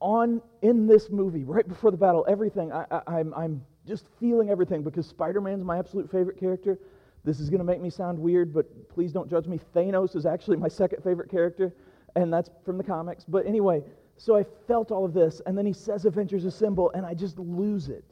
on 0.00 0.40
in 0.62 0.86
this 0.86 1.10
movie, 1.10 1.44
right 1.44 1.68
before 1.68 1.90
the 1.90 1.96
battle, 1.98 2.24
everything, 2.26 2.72
I, 2.72 2.86
I, 2.90 3.18
I'm, 3.18 3.34
I'm 3.34 3.62
just 3.86 4.06
feeling 4.18 4.48
everything 4.48 4.82
because 4.82 5.06
Spider 5.06 5.42
Man's 5.42 5.62
my 5.62 5.78
absolute 5.78 6.10
favorite 6.10 6.40
character. 6.40 6.78
This 7.24 7.40
is 7.40 7.50
going 7.50 7.58
to 7.58 7.64
make 7.64 7.80
me 7.80 7.90
sound 7.90 8.18
weird, 8.18 8.54
but 8.54 8.88
please 8.88 9.12
don't 9.12 9.28
judge 9.28 9.46
me. 9.46 9.60
Thanos 9.74 10.16
is 10.16 10.24
actually 10.24 10.56
my 10.56 10.68
second 10.68 11.02
favorite 11.02 11.30
character, 11.30 11.74
and 12.16 12.32
that's 12.32 12.48
from 12.64 12.78
the 12.78 12.84
comics. 12.84 13.24
But 13.24 13.46
anyway, 13.46 13.82
so 14.16 14.36
I 14.36 14.44
felt 14.66 14.90
all 14.90 15.04
of 15.04 15.12
this, 15.12 15.40
and 15.46 15.56
then 15.56 15.66
he 15.66 15.72
says 15.72 16.04
Avengers 16.04 16.44
Assemble, 16.44 16.90
and 16.92 17.04
I 17.04 17.14
just 17.14 17.38
lose 17.38 17.88
it. 17.88 18.04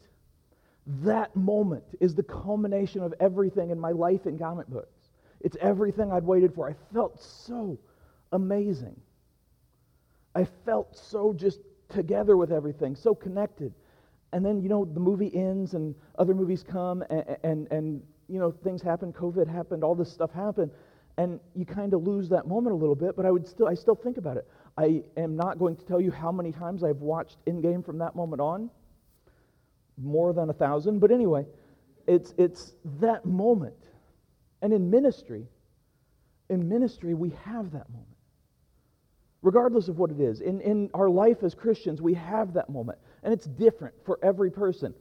That 1.02 1.34
moment 1.36 1.84
is 2.00 2.14
the 2.14 2.24
culmination 2.24 3.02
of 3.02 3.14
everything 3.20 3.70
in 3.70 3.78
my 3.78 3.92
life 3.92 4.26
in 4.26 4.38
comic 4.38 4.66
books. 4.66 5.10
It's 5.40 5.56
everything 5.60 6.10
I'd 6.10 6.24
waited 6.24 6.54
for. 6.54 6.68
I 6.68 6.74
felt 6.92 7.20
so 7.20 7.78
amazing. 8.32 8.98
I 10.34 10.46
felt 10.64 10.96
so 10.96 11.32
just 11.32 11.60
together 11.88 12.36
with 12.36 12.52
everything, 12.52 12.96
so 12.96 13.14
connected. 13.14 13.72
And 14.32 14.44
then, 14.44 14.62
you 14.62 14.68
know, 14.68 14.84
the 14.84 15.00
movie 15.00 15.34
ends 15.34 15.74
and 15.74 15.94
other 16.18 16.34
movies 16.34 16.64
come 16.66 17.04
and, 17.10 17.36
and, 17.44 17.70
and 17.70 18.02
you 18.28 18.38
know, 18.38 18.50
things 18.50 18.80
happen. 18.80 19.12
COVID 19.12 19.46
happened, 19.46 19.84
all 19.84 19.94
this 19.94 20.10
stuff 20.10 20.32
happened. 20.32 20.70
And 21.18 21.38
you 21.54 21.66
kind 21.66 21.92
of 21.92 22.02
lose 22.02 22.30
that 22.30 22.46
moment 22.46 22.72
a 22.72 22.76
little 22.78 22.94
bit, 22.94 23.14
but 23.14 23.26
I 23.26 23.30
would 23.30 23.46
still, 23.46 23.68
I 23.68 23.74
still 23.74 23.94
think 23.94 24.16
about 24.16 24.38
it. 24.38 24.48
I 24.76 25.02
am 25.16 25.36
not 25.36 25.58
going 25.58 25.76
to 25.76 25.84
tell 25.84 26.00
you 26.00 26.10
how 26.10 26.32
many 26.32 26.52
times 26.52 26.82
I've 26.82 27.00
watched 27.00 27.36
Endgame 27.46 27.84
from 27.84 27.98
that 27.98 28.16
moment 28.16 28.40
on. 28.40 28.70
More 29.98 30.32
than 30.32 30.48
a 30.48 30.54
thousand. 30.54 31.00
But 31.00 31.10
anyway, 31.10 31.46
it's, 32.06 32.34
it's 32.38 32.74
that 33.00 33.26
moment. 33.26 33.76
And 34.62 34.72
in 34.72 34.90
ministry, 34.90 35.46
in 36.48 36.68
ministry, 36.68 37.14
we 37.14 37.30
have 37.44 37.72
that 37.72 37.88
moment. 37.90 38.08
Regardless 39.42 39.88
of 39.88 39.98
what 39.98 40.10
it 40.10 40.20
is. 40.20 40.40
In, 40.40 40.60
in 40.60 40.88
our 40.94 41.10
life 41.10 41.42
as 41.42 41.54
Christians, 41.54 42.00
we 42.00 42.14
have 42.14 42.54
that 42.54 42.70
moment. 42.70 42.98
And 43.22 43.34
it's 43.34 43.46
different 43.46 43.94
for 44.06 44.18
every 44.22 44.50
person. 44.50 44.94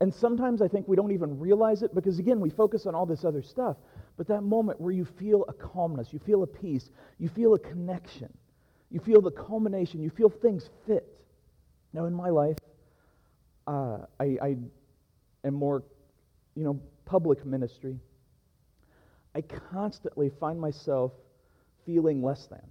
And 0.00 0.12
sometimes 0.12 0.60
I 0.60 0.68
think 0.68 0.86
we 0.88 0.96
don't 0.96 1.12
even 1.12 1.38
realize 1.38 1.82
it 1.82 1.94
because, 1.94 2.18
again, 2.18 2.40
we 2.40 2.50
focus 2.50 2.84
on 2.84 2.94
all 2.94 3.06
this 3.06 3.24
other 3.24 3.42
stuff. 3.42 3.78
But 4.18 4.28
that 4.28 4.42
moment 4.42 4.78
where 4.78 4.92
you 4.92 5.06
feel 5.06 5.44
a 5.48 5.54
calmness, 5.54 6.12
you 6.12 6.18
feel 6.18 6.42
a 6.42 6.46
peace, 6.46 6.90
you 7.18 7.30
feel 7.30 7.54
a 7.54 7.58
connection 7.58 8.30
you 8.90 9.00
feel 9.00 9.20
the 9.20 9.30
culmination. 9.30 10.02
You 10.02 10.10
feel 10.10 10.28
things 10.28 10.68
fit. 10.86 11.06
Now, 11.92 12.04
in 12.06 12.14
my 12.14 12.28
life, 12.28 12.58
uh, 13.66 13.98
I, 14.20 14.36
I 14.42 14.56
am 15.44 15.54
more, 15.54 15.82
you 16.54 16.64
know, 16.64 16.80
public 17.04 17.44
ministry. 17.44 17.98
I 19.34 19.40
constantly 19.40 20.30
find 20.40 20.60
myself 20.60 21.12
feeling 21.84 22.22
less 22.22 22.46
than. 22.46 22.62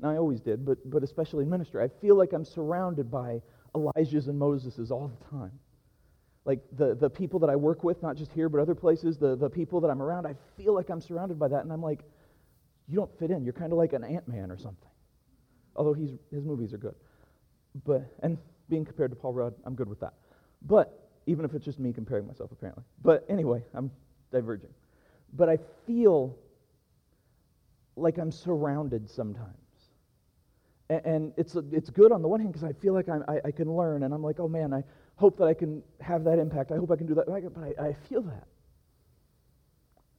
Now, 0.00 0.10
I 0.10 0.16
always 0.16 0.40
did, 0.40 0.64
but, 0.64 0.78
but 0.90 1.02
especially 1.02 1.44
in 1.44 1.50
ministry. 1.50 1.82
I 1.82 1.88
feel 2.00 2.16
like 2.16 2.32
I'm 2.32 2.44
surrounded 2.44 3.10
by 3.10 3.40
Elijahs 3.74 4.28
and 4.28 4.40
Moseses 4.40 4.90
all 4.90 5.08
the 5.08 5.36
time. 5.36 5.52
Like 6.46 6.60
the, 6.76 6.94
the 6.94 7.10
people 7.10 7.38
that 7.40 7.50
I 7.50 7.56
work 7.56 7.84
with, 7.84 8.02
not 8.02 8.16
just 8.16 8.32
here, 8.32 8.48
but 8.48 8.60
other 8.60 8.74
places, 8.74 9.18
the, 9.18 9.36
the 9.36 9.50
people 9.50 9.80
that 9.82 9.88
I'm 9.88 10.02
around, 10.02 10.26
I 10.26 10.34
feel 10.56 10.74
like 10.74 10.88
I'm 10.88 11.00
surrounded 11.00 11.38
by 11.38 11.48
that. 11.48 11.62
And 11.62 11.72
I'm 11.72 11.82
like, 11.82 12.00
you 12.88 12.96
don't 12.96 13.16
fit 13.18 13.30
in. 13.30 13.44
You're 13.44 13.52
kind 13.52 13.72
of 13.72 13.78
like 13.78 13.92
an 13.92 14.02
Ant 14.02 14.26
Man 14.26 14.50
or 14.50 14.56
something 14.56 14.89
although 15.80 15.94
he's, 15.94 16.10
his 16.30 16.44
movies 16.44 16.74
are 16.74 16.78
good. 16.78 16.94
But, 17.86 18.02
and 18.22 18.36
being 18.68 18.84
compared 18.84 19.10
to 19.12 19.16
Paul 19.16 19.32
Rudd, 19.32 19.54
I'm 19.64 19.74
good 19.74 19.88
with 19.88 19.98
that. 20.00 20.12
But, 20.60 21.08
even 21.24 21.46
if 21.46 21.54
it's 21.54 21.64
just 21.64 21.78
me 21.78 21.90
comparing 21.90 22.26
myself, 22.26 22.52
apparently. 22.52 22.84
But 23.02 23.24
anyway, 23.30 23.62
I'm 23.72 23.90
diverging. 24.30 24.68
But 25.32 25.48
I 25.48 25.58
feel 25.86 26.36
like 27.96 28.18
I'm 28.18 28.30
surrounded 28.30 29.08
sometimes. 29.08 29.56
And, 30.90 31.06
and 31.06 31.32
it's, 31.38 31.56
it's 31.72 31.88
good 31.88 32.12
on 32.12 32.20
the 32.20 32.28
one 32.28 32.40
hand 32.40 32.52
because 32.52 32.68
I 32.68 32.74
feel 32.74 32.92
like 32.92 33.08
I'm, 33.08 33.24
I, 33.26 33.40
I, 33.46 33.50
can 33.50 33.74
learn, 33.74 34.02
and 34.02 34.12
I'm 34.12 34.22
like, 34.22 34.38
oh 34.38 34.48
man, 34.48 34.74
I 34.74 34.82
hope 35.16 35.38
that 35.38 35.44
I 35.44 35.54
can 35.54 35.82
have 36.02 36.24
that 36.24 36.38
impact. 36.38 36.72
I 36.72 36.76
hope 36.76 36.90
I 36.90 36.96
can 36.96 37.06
do 37.06 37.14
that. 37.14 37.24
But 37.26 37.80
I, 37.80 37.88
I 37.88 37.96
feel 38.10 38.20
that. 38.20 38.46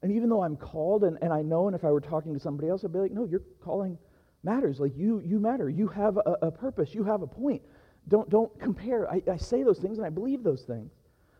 And 0.02 0.10
even 0.10 0.28
though 0.28 0.42
I'm 0.42 0.56
called, 0.56 1.04
and, 1.04 1.18
and 1.22 1.32
I 1.32 1.42
know, 1.42 1.68
and 1.68 1.76
if 1.76 1.84
I 1.84 1.90
were 1.92 2.00
talking 2.00 2.34
to 2.34 2.40
somebody 2.40 2.68
else, 2.68 2.84
I'd 2.84 2.92
be 2.92 2.98
like, 2.98 3.12
no, 3.12 3.26
you're 3.26 3.42
calling 3.62 3.96
matters. 4.44 4.80
Like 4.80 4.96
you, 4.96 5.20
you 5.24 5.38
matter. 5.40 5.68
You 5.68 5.88
have 5.88 6.16
a, 6.18 6.36
a 6.42 6.50
purpose. 6.50 6.94
You 6.94 7.04
have 7.04 7.22
a 7.22 7.26
point. 7.26 7.62
Don't, 8.08 8.28
don't 8.30 8.58
compare. 8.60 9.10
I, 9.10 9.22
I 9.30 9.36
say 9.36 9.62
those 9.62 9.78
things 9.78 9.98
and 9.98 10.06
I 10.06 10.10
believe 10.10 10.42
those 10.42 10.62
things. 10.62 10.92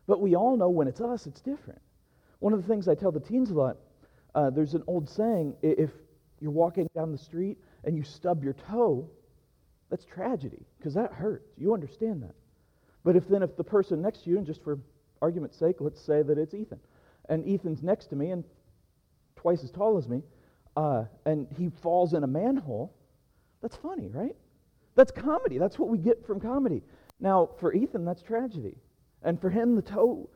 But 0.07 0.21
we 0.21 0.37
all 0.37 0.57
know 0.57 0.71
when 0.71 0.89
it's 0.89 1.01
us, 1.01 1.27
it's 1.27 1.41
different. 1.41 1.81
One 2.41 2.53
of 2.53 2.63
the 2.63 2.69
things 2.69 2.89
I 2.89 2.95
tell 2.95 3.13
the 3.13 3.21
teens 3.21 3.51
a 3.51 3.55
lot, 3.55 3.77
uh, 4.35 4.51
there's 4.51 4.75
an 4.75 4.85
old 4.87 5.09
saying 5.09 5.55
if 5.63 5.91
you're 6.41 6.51
walking 6.53 6.89
down 6.95 7.13
the 7.13 7.19
street 7.19 7.59
and 7.85 7.97
you 7.97 8.03
stub 8.03 8.45
your 8.45 8.55
toe, 8.55 9.09
That's 9.91 10.05
tragedy 10.05 10.67
because 10.79 10.95
that 10.95 11.13
hurts. 11.13 11.53
You 11.59 11.75
understand 11.75 12.23
that. 12.23 12.35
But 13.05 13.17
if 13.17 13.29
then, 13.29 13.43
if 13.43 13.57
the 13.57 13.65
person 13.65 14.03
next 14.03 14.25
to 14.25 14.31
you, 14.31 14.39
and 14.39 14.47
just 14.47 14.63
for 14.65 14.79
argument's 15.23 15.57
sake, 15.59 15.77
let's 15.81 16.01
say 16.01 16.23
that 16.23 16.39
it's 16.39 16.55
Ethan, 16.55 16.81
and 17.29 17.49
Ethan's 17.49 17.83
next 17.83 18.07
to 18.09 18.17
me 18.17 18.31
and 18.31 18.45
twice 19.37 19.65
as 19.65 19.71
tall 19.71 19.99
as 19.99 20.09
me, 20.09 20.23
uh, 20.77 21.05
and 21.27 21.47
he 21.57 21.71
falls 21.83 22.15
in 22.15 22.25
a 22.25 22.27
manhole, 22.27 22.95
that's 23.61 23.77
funny, 23.77 24.09
right? 24.09 24.37
That's 24.95 25.11
comedy. 25.11 25.59
That's 25.59 25.79
what 25.79 25.89
we 25.89 25.99
get 25.99 26.27
from 26.27 26.41
comedy. 26.41 26.83
Now, 27.21 27.51
for 27.61 27.73
Ethan, 27.73 28.05
that's 28.05 28.23
tragedy. 28.23 28.77
And 29.23 29.41
for 29.41 29.49
him, 29.51 29.77
the 29.77 29.83
toe 29.83 30.29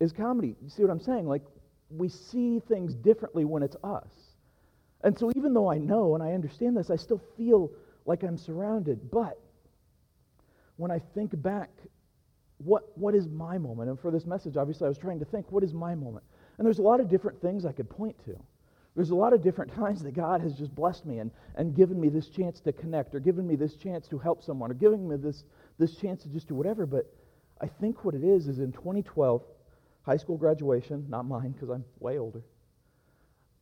is 0.00 0.12
comedy. 0.12 0.54
You 0.62 0.68
see 0.68 0.82
what 0.82 0.90
I'm 0.90 1.00
saying? 1.00 1.26
Like, 1.26 1.42
we 1.90 2.08
see 2.08 2.60
things 2.68 2.94
differently 2.94 3.44
when 3.44 3.62
it's 3.62 3.76
us. 3.82 4.08
And 5.02 5.18
so, 5.18 5.30
even 5.36 5.54
though 5.54 5.70
I 5.70 5.78
know 5.78 6.14
and 6.14 6.22
I 6.22 6.32
understand 6.32 6.76
this, 6.76 6.90
I 6.90 6.96
still 6.96 7.20
feel 7.36 7.70
like 8.04 8.22
I'm 8.22 8.36
surrounded. 8.36 9.10
But 9.10 9.38
when 10.76 10.90
I 10.90 11.00
think 11.14 11.30
back, 11.42 11.70
what, 12.58 12.96
what 12.96 13.14
is 13.14 13.28
my 13.28 13.58
moment? 13.58 13.88
And 13.88 13.98
for 14.00 14.10
this 14.10 14.26
message, 14.26 14.56
obviously, 14.56 14.86
I 14.86 14.88
was 14.88 14.98
trying 14.98 15.18
to 15.20 15.24
think, 15.24 15.50
what 15.50 15.62
is 15.62 15.72
my 15.72 15.94
moment? 15.94 16.24
And 16.58 16.66
there's 16.66 16.78
a 16.78 16.82
lot 16.82 17.00
of 17.00 17.08
different 17.08 17.40
things 17.40 17.64
I 17.64 17.72
could 17.72 17.88
point 17.88 18.16
to. 18.24 18.36
There's 18.96 19.10
a 19.10 19.14
lot 19.14 19.34
of 19.34 19.42
different 19.42 19.74
times 19.74 20.02
that 20.04 20.14
God 20.14 20.40
has 20.40 20.54
just 20.54 20.74
blessed 20.74 21.04
me 21.04 21.18
and, 21.18 21.30
and 21.54 21.76
given 21.76 22.00
me 22.00 22.08
this 22.08 22.28
chance 22.28 22.60
to 22.60 22.72
connect 22.72 23.14
or 23.14 23.20
given 23.20 23.46
me 23.46 23.54
this 23.54 23.76
chance 23.76 24.08
to 24.08 24.18
help 24.18 24.42
someone 24.42 24.70
or 24.70 24.74
giving 24.74 25.06
me 25.06 25.16
this, 25.16 25.44
this 25.78 25.96
chance 25.96 26.22
to 26.22 26.30
just 26.30 26.48
do 26.48 26.54
whatever. 26.54 26.86
But 26.86 27.04
I 27.60 27.66
think 27.66 28.06
what 28.06 28.14
it 28.14 28.24
is 28.24 28.48
is 28.48 28.58
in 28.58 28.72
2012, 28.72 29.42
high 30.00 30.16
school 30.16 30.38
graduation, 30.38 31.04
not 31.10 31.26
mine 31.26 31.52
because 31.52 31.68
I'm 31.68 31.84
way 32.00 32.18
older, 32.18 32.42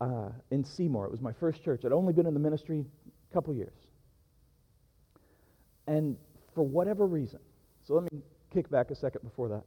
uh, 0.01 0.29
in 0.53 0.63
Seymour. 0.63 1.07
It 1.07 1.11
was 1.11 1.21
my 1.21 1.33
first 1.33 1.65
church. 1.65 1.85
I'd 1.85 1.93
only 1.93 2.13
been 2.13 2.27
in 2.27 2.35
the 2.35 2.41
ministry 2.41 2.85
a 3.29 3.35
couple 3.35 3.53
years. 3.55 3.75
And 5.89 6.17
for 6.55 6.63
whatever 6.63 7.07
reason, 7.09 7.41
so 7.83 7.95
let 7.95 8.05
me 8.13 8.21
kick 8.53 8.71
back 8.71 8.93
a 8.93 8.95
second 8.95 9.23
before 9.25 9.49
that. 9.49 9.65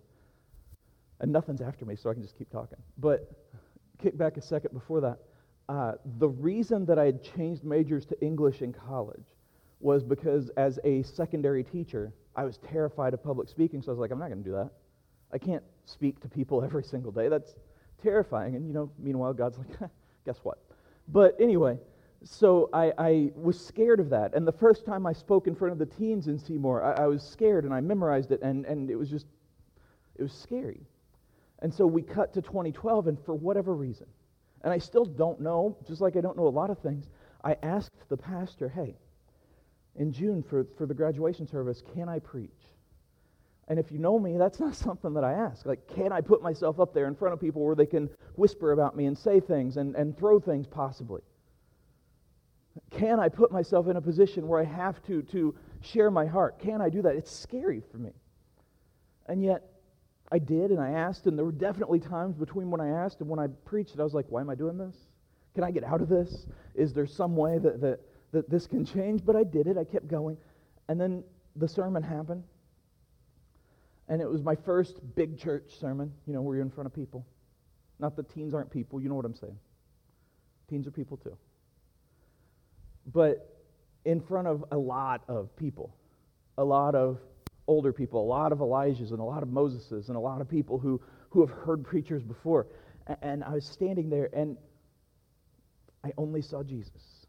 And 1.19 1.33
nothing's 1.33 1.61
after 1.61 1.83
me, 1.83 1.97
so 1.97 2.09
I 2.09 2.13
can 2.13 2.23
just 2.23 2.37
keep 2.37 2.49
talking. 2.49 2.77
But 2.97 3.29
kick 4.01 4.17
back 4.17 4.37
a 4.37 4.41
second 4.41 4.73
before 4.73 5.01
that. 5.01 5.17
Uh, 5.69 5.93
the 6.17 6.29
reason 6.29 6.85
that 6.85 6.97
I 6.97 7.05
had 7.05 7.23
changed 7.23 7.63
majors 7.63 8.05
to 8.07 8.21
English 8.21 8.61
in 8.61 8.71
college 8.71 9.25
was 9.79 10.03
because 10.03 10.49
as 10.57 10.79
a 10.83 11.03
secondary 11.03 11.63
teacher, 11.63 12.13
I 12.35 12.45
was 12.45 12.57
terrified 12.57 13.13
of 13.13 13.23
public 13.23 13.49
speaking, 13.49 13.81
so 13.81 13.89
I 13.89 13.93
was 13.93 13.99
like, 13.99 14.11
I'm 14.11 14.19
not 14.19 14.29
going 14.29 14.43
to 14.43 14.49
do 14.49 14.55
that. 14.55 14.71
I 15.33 15.37
can't 15.37 15.63
speak 15.85 16.19
to 16.21 16.29
people 16.29 16.63
every 16.63 16.83
single 16.83 17.11
day. 17.11 17.27
That's 17.27 17.55
terrifying. 18.01 18.55
And, 18.55 18.67
you 18.67 18.73
know, 18.73 18.89
meanwhile, 18.97 19.33
God's 19.33 19.57
like, 19.57 19.91
guess 20.25 20.37
what? 20.43 20.59
But 21.09 21.35
anyway, 21.39 21.77
so 22.23 22.69
I, 22.73 22.93
I, 22.97 23.31
was 23.35 23.63
scared 23.63 23.99
of 23.99 24.09
that. 24.09 24.33
And 24.33 24.47
the 24.47 24.51
first 24.51 24.85
time 24.85 25.05
I 25.05 25.13
spoke 25.13 25.47
in 25.47 25.55
front 25.55 25.71
of 25.71 25.79
the 25.79 25.85
teens 25.85 26.27
in 26.27 26.37
Seymour, 26.37 26.83
I, 26.83 27.03
I 27.03 27.07
was 27.07 27.23
scared 27.23 27.63
and 27.63 27.73
I 27.73 27.81
memorized 27.81 28.31
it, 28.31 28.41
and, 28.41 28.65
and 28.65 28.89
it 28.89 28.95
was 28.95 29.09
just, 29.09 29.27
it 30.15 30.23
was 30.23 30.33
scary. 30.33 30.81
And 31.59 31.73
so 31.73 31.85
we 31.85 32.01
cut 32.01 32.33
to 32.33 32.41
2012, 32.41 33.07
and 33.07 33.19
for 33.25 33.33
whatever 33.33 33.73
reason, 33.73 34.07
and 34.63 34.73
I 34.73 34.77
still 34.77 35.05
don't 35.05 35.39
know, 35.39 35.77
just 35.87 36.01
like 36.01 36.15
I 36.15 36.21
don't 36.21 36.37
know 36.37 36.47
a 36.47 36.49
lot 36.49 36.69
of 36.69 36.79
things, 36.79 37.05
I 37.43 37.55
asked 37.63 37.91
the 38.09 38.17
pastor, 38.17 38.69
hey, 38.69 38.95
in 39.95 40.11
June 40.11 40.43
for, 40.43 40.65
for 40.77 40.85
the 40.85 40.93
graduation 40.93 41.47
service, 41.47 41.81
can 41.93 42.09
I 42.09 42.19
preach? 42.19 42.51
And 43.67 43.79
if 43.79 43.91
you 43.91 43.99
know 43.99 44.17
me, 44.17 44.37
that's 44.37 44.59
not 44.59 44.75
something 44.87 45.13
that 45.13 45.23
I 45.23 45.33
ask. 45.33 45.65
Like, 45.65 45.87
can 45.87 46.11
I 46.11 46.21
put 46.21 46.41
myself 46.41 46.79
up 46.79 46.93
there 46.93 47.07
in 47.07 47.15
front 47.15 47.33
of 47.33 47.39
people 47.39 47.63
where 47.63 47.75
they 47.75 47.85
can 47.85 48.09
whisper 48.35 48.71
about 48.71 48.95
me 48.95 49.05
and 49.05 49.17
say 49.17 49.39
things 49.39 49.77
and, 49.77 49.95
and 49.95 50.17
throw 50.17 50.39
things 50.39 50.67
possibly? 50.67 51.21
Can 52.91 53.19
I 53.19 53.27
put 53.27 53.51
myself 53.51 53.87
in 53.87 53.97
a 53.97 54.01
position 54.01 54.47
where 54.47 54.61
I 54.61 54.65
have 54.65 55.01
to, 55.03 55.23
to 55.23 55.55
share 55.81 56.11
my 56.11 56.25
heart? 56.25 56.59
Can 56.59 56.79
I 56.81 56.89
do 56.89 57.01
that? 57.01 57.15
It's 57.15 57.31
scary 57.31 57.81
for 57.91 57.97
me. 57.97 58.11
And 59.27 59.43
yet, 59.43 59.63
I 60.31 60.39
did 60.39 60.71
and 60.71 60.79
I 60.79 60.91
asked, 60.91 61.25
and 61.25 61.37
there 61.37 61.45
were 61.45 61.51
definitely 61.51 61.99
times 61.99 62.35
between 62.35 62.69
when 62.69 62.81
I 62.81 62.89
asked 62.89 63.21
and 63.21 63.29
when 63.29 63.39
I 63.39 63.47
preached 63.65 63.95
that 63.95 64.01
I 64.01 64.03
was 64.03 64.13
like, 64.13 64.25
why 64.29 64.41
am 64.41 64.49
I 64.49 64.55
doing 64.55 64.77
this? 64.77 64.95
Can 65.55 65.63
I 65.63 65.71
get 65.71 65.83
out 65.83 66.01
of 66.01 66.09
this? 66.09 66.45
Is 66.75 66.93
there 66.93 67.07
some 67.07 67.35
way 67.35 67.57
that, 67.59 67.81
that, 67.81 67.99
that 68.31 68.49
this 68.49 68.67
can 68.67 68.85
change? 68.85 69.25
But 69.25 69.35
I 69.35 69.43
did 69.43 69.67
it. 69.67 69.77
I 69.77 69.85
kept 69.85 70.07
going. 70.07 70.37
And 70.89 70.99
then 70.99 71.23
the 71.55 71.67
sermon 71.67 72.03
happened. 72.03 72.43
And 74.09 74.21
it 74.21 74.29
was 74.29 74.41
my 74.41 74.55
first 74.55 74.99
big 75.15 75.37
church 75.37 75.79
sermon, 75.79 76.13
you 76.25 76.33
know, 76.33 76.41
where 76.41 76.55
you're 76.55 76.65
in 76.65 76.71
front 76.71 76.87
of 76.87 76.93
people. 76.93 77.25
Not 77.99 78.15
that 78.15 78.29
teens 78.33 78.53
aren't 78.53 78.69
people, 78.69 79.01
you 79.01 79.09
know 79.09 79.15
what 79.15 79.25
I'm 79.25 79.35
saying. 79.35 79.57
Teens 80.69 80.87
are 80.87 80.91
people 80.91 81.17
too. 81.17 81.35
But 83.11 83.63
in 84.05 84.21
front 84.21 84.47
of 84.47 84.63
a 84.71 84.77
lot 84.77 85.23
of 85.27 85.55
people, 85.57 85.95
a 86.57 86.63
lot 86.63 86.95
of 86.95 87.19
older 87.67 87.93
people, 87.93 88.21
a 88.21 88.25
lot 88.25 88.51
of 88.51 88.59
Elijahs 88.59 89.11
and 89.11 89.19
a 89.19 89.23
lot 89.23 89.43
of 89.43 89.49
Moseses 89.49 90.07
and 90.07 90.15
a 90.15 90.19
lot 90.19 90.41
of 90.41 90.49
people 90.49 90.79
who, 90.79 91.01
who 91.29 91.45
have 91.45 91.49
heard 91.49 91.83
preachers 91.83 92.23
before. 92.23 92.67
And 93.21 93.43
I 93.43 93.53
was 93.53 93.65
standing 93.65 94.09
there 94.09 94.29
and 94.33 94.57
I 96.03 96.11
only 96.17 96.41
saw 96.41 96.63
Jesus. 96.63 97.25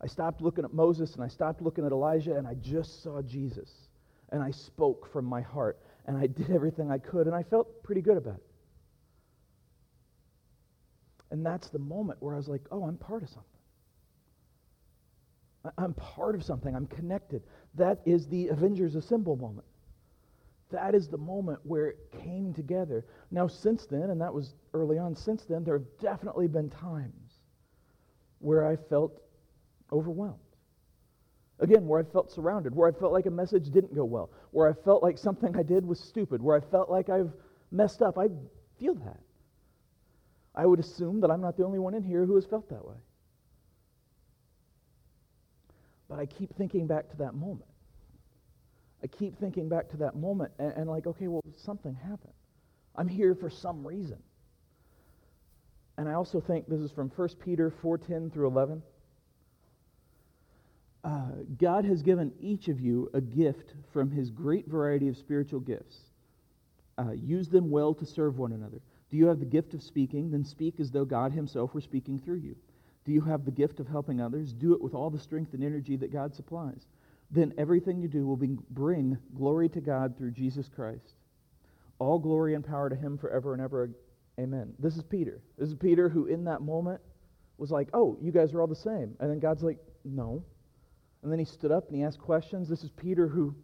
I 0.00 0.06
stopped 0.06 0.42
looking 0.42 0.64
at 0.64 0.74
Moses 0.74 1.14
and 1.14 1.22
I 1.22 1.28
stopped 1.28 1.62
looking 1.62 1.86
at 1.86 1.92
Elijah 1.92 2.34
and 2.36 2.46
I 2.46 2.54
just 2.54 3.02
saw 3.02 3.22
Jesus. 3.22 3.70
And 4.30 4.42
I 4.42 4.50
spoke 4.50 5.10
from 5.12 5.24
my 5.24 5.42
heart 5.42 5.78
and 6.06 6.16
I 6.16 6.26
did 6.26 6.50
everything 6.50 6.90
I 6.90 6.98
could 6.98 7.26
and 7.26 7.36
I 7.36 7.42
felt 7.42 7.82
pretty 7.82 8.00
good 8.00 8.16
about 8.16 8.36
it. 8.36 8.46
And 11.30 11.46
that's 11.46 11.70
the 11.70 11.78
moment 11.78 12.22
where 12.22 12.34
I 12.34 12.36
was 12.36 12.48
like, 12.48 12.62
oh, 12.70 12.84
I'm 12.84 12.98
part 12.98 13.22
of 13.22 13.28
something. 13.30 13.51
I'm 15.78 15.94
part 15.94 16.34
of 16.34 16.44
something. 16.44 16.74
I'm 16.74 16.86
connected. 16.86 17.42
That 17.74 18.00
is 18.04 18.26
the 18.26 18.48
Avengers 18.48 18.94
Assemble 18.94 19.36
moment. 19.36 19.66
That 20.70 20.94
is 20.94 21.08
the 21.08 21.18
moment 21.18 21.60
where 21.64 21.88
it 21.88 21.98
came 22.22 22.54
together. 22.54 23.04
Now, 23.30 23.46
since 23.46 23.86
then, 23.86 24.10
and 24.10 24.20
that 24.20 24.32
was 24.32 24.54
early 24.72 24.98
on, 24.98 25.14
since 25.14 25.44
then, 25.44 25.64
there 25.64 25.78
have 25.78 25.86
definitely 26.00 26.48
been 26.48 26.70
times 26.70 27.38
where 28.38 28.66
I 28.66 28.76
felt 28.76 29.20
overwhelmed. 29.92 30.38
Again, 31.60 31.86
where 31.86 32.00
I 32.00 32.02
felt 32.02 32.32
surrounded, 32.32 32.74
where 32.74 32.88
I 32.88 32.98
felt 32.98 33.12
like 33.12 33.26
a 33.26 33.30
message 33.30 33.70
didn't 33.70 33.94
go 33.94 34.04
well, 34.04 34.30
where 34.50 34.68
I 34.68 34.72
felt 34.72 35.02
like 35.02 35.18
something 35.18 35.56
I 35.56 35.62
did 35.62 35.86
was 35.86 36.00
stupid, 36.00 36.42
where 36.42 36.56
I 36.56 36.60
felt 36.60 36.90
like 36.90 37.08
I've 37.08 37.32
messed 37.70 38.02
up. 38.02 38.18
I 38.18 38.28
feel 38.80 38.94
that. 38.94 39.20
I 40.54 40.66
would 40.66 40.80
assume 40.80 41.20
that 41.20 41.30
I'm 41.30 41.40
not 41.40 41.56
the 41.56 41.64
only 41.64 41.78
one 41.78 41.94
in 41.94 42.02
here 42.02 42.24
who 42.24 42.34
has 42.34 42.46
felt 42.46 42.68
that 42.70 42.84
way. 42.84 42.96
But 46.12 46.20
I 46.20 46.26
keep 46.26 46.54
thinking 46.56 46.86
back 46.86 47.08
to 47.08 47.16
that 47.18 47.34
moment. 47.34 47.70
I 49.02 49.06
keep 49.06 49.38
thinking 49.38 49.70
back 49.70 49.88
to 49.92 49.96
that 49.98 50.14
moment 50.14 50.52
and, 50.58 50.70
and 50.72 50.90
like, 50.90 51.06
okay, 51.06 51.26
well, 51.26 51.40
something 51.56 51.94
happened. 51.94 52.34
I'm 52.94 53.08
here 53.08 53.34
for 53.34 53.48
some 53.48 53.86
reason. 53.86 54.18
And 55.96 56.06
I 56.06 56.12
also 56.12 56.38
think 56.38 56.68
this 56.68 56.80
is 56.80 56.92
from 56.92 57.08
1 57.08 57.28
Peter 57.42 57.72
4:10 57.82 58.30
through 58.30 58.46
11. 58.46 58.82
Uh, 61.02 61.30
God 61.58 61.86
has 61.86 62.02
given 62.02 62.30
each 62.38 62.68
of 62.68 62.78
you 62.78 63.08
a 63.14 63.20
gift 63.22 63.72
from 63.94 64.10
his 64.10 64.30
great 64.30 64.68
variety 64.68 65.08
of 65.08 65.16
spiritual 65.16 65.60
gifts. 65.60 65.98
Uh, 66.98 67.12
use 67.12 67.48
them 67.48 67.70
well 67.70 67.94
to 67.94 68.04
serve 68.04 68.36
one 68.38 68.52
another. 68.52 68.82
Do 69.08 69.16
you 69.16 69.28
have 69.28 69.40
the 69.40 69.46
gift 69.46 69.72
of 69.72 69.82
speaking? 69.82 70.30
Then 70.30 70.44
speak 70.44 70.78
as 70.78 70.90
though 70.90 71.06
God 71.06 71.32
himself 71.32 71.72
were 71.72 71.80
speaking 71.80 72.18
through 72.18 72.40
you. 72.40 72.56
Do 73.04 73.12
you 73.12 73.20
have 73.22 73.44
the 73.44 73.50
gift 73.50 73.80
of 73.80 73.88
helping 73.88 74.20
others? 74.20 74.52
Do 74.52 74.74
it 74.74 74.80
with 74.80 74.94
all 74.94 75.10
the 75.10 75.18
strength 75.18 75.54
and 75.54 75.64
energy 75.64 75.96
that 75.96 76.12
God 76.12 76.34
supplies. 76.34 76.86
Then 77.30 77.52
everything 77.58 78.00
you 78.00 78.08
do 78.08 78.26
will 78.26 78.36
be, 78.36 78.56
bring 78.70 79.18
glory 79.34 79.68
to 79.70 79.80
God 79.80 80.16
through 80.16 80.32
Jesus 80.32 80.68
Christ. 80.68 81.14
All 81.98 82.18
glory 82.18 82.54
and 82.54 82.64
power 82.64 82.88
to 82.88 82.94
him 82.94 83.18
forever 83.18 83.54
and 83.54 83.62
ever. 83.62 83.90
Amen. 84.38 84.74
This 84.78 84.96
is 84.96 85.02
Peter. 85.02 85.40
This 85.58 85.68
is 85.68 85.74
Peter 85.74 86.08
who, 86.08 86.26
in 86.26 86.44
that 86.44 86.60
moment, 86.60 87.00
was 87.58 87.70
like, 87.70 87.88
Oh, 87.92 88.16
you 88.20 88.32
guys 88.32 88.52
are 88.54 88.60
all 88.60 88.66
the 88.66 88.76
same. 88.76 89.16
And 89.18 89.30
then 89.30 89.40
God's 89.40 89.62
like, 89.62 89.78
No. 90.04 90.44
And 91.22 91.30
then 91.30 91.38
he 91.38 91.44
stood 91.44 91.72
up 91.72 91.88
and 91.88 91.96
he 91.96 92.04
asked 92.04 92.18
questions. 92.18 92.68
This 92.68 92.84
is 92.84 92.90
Peter 92.90 93.28
who 93.28 93.54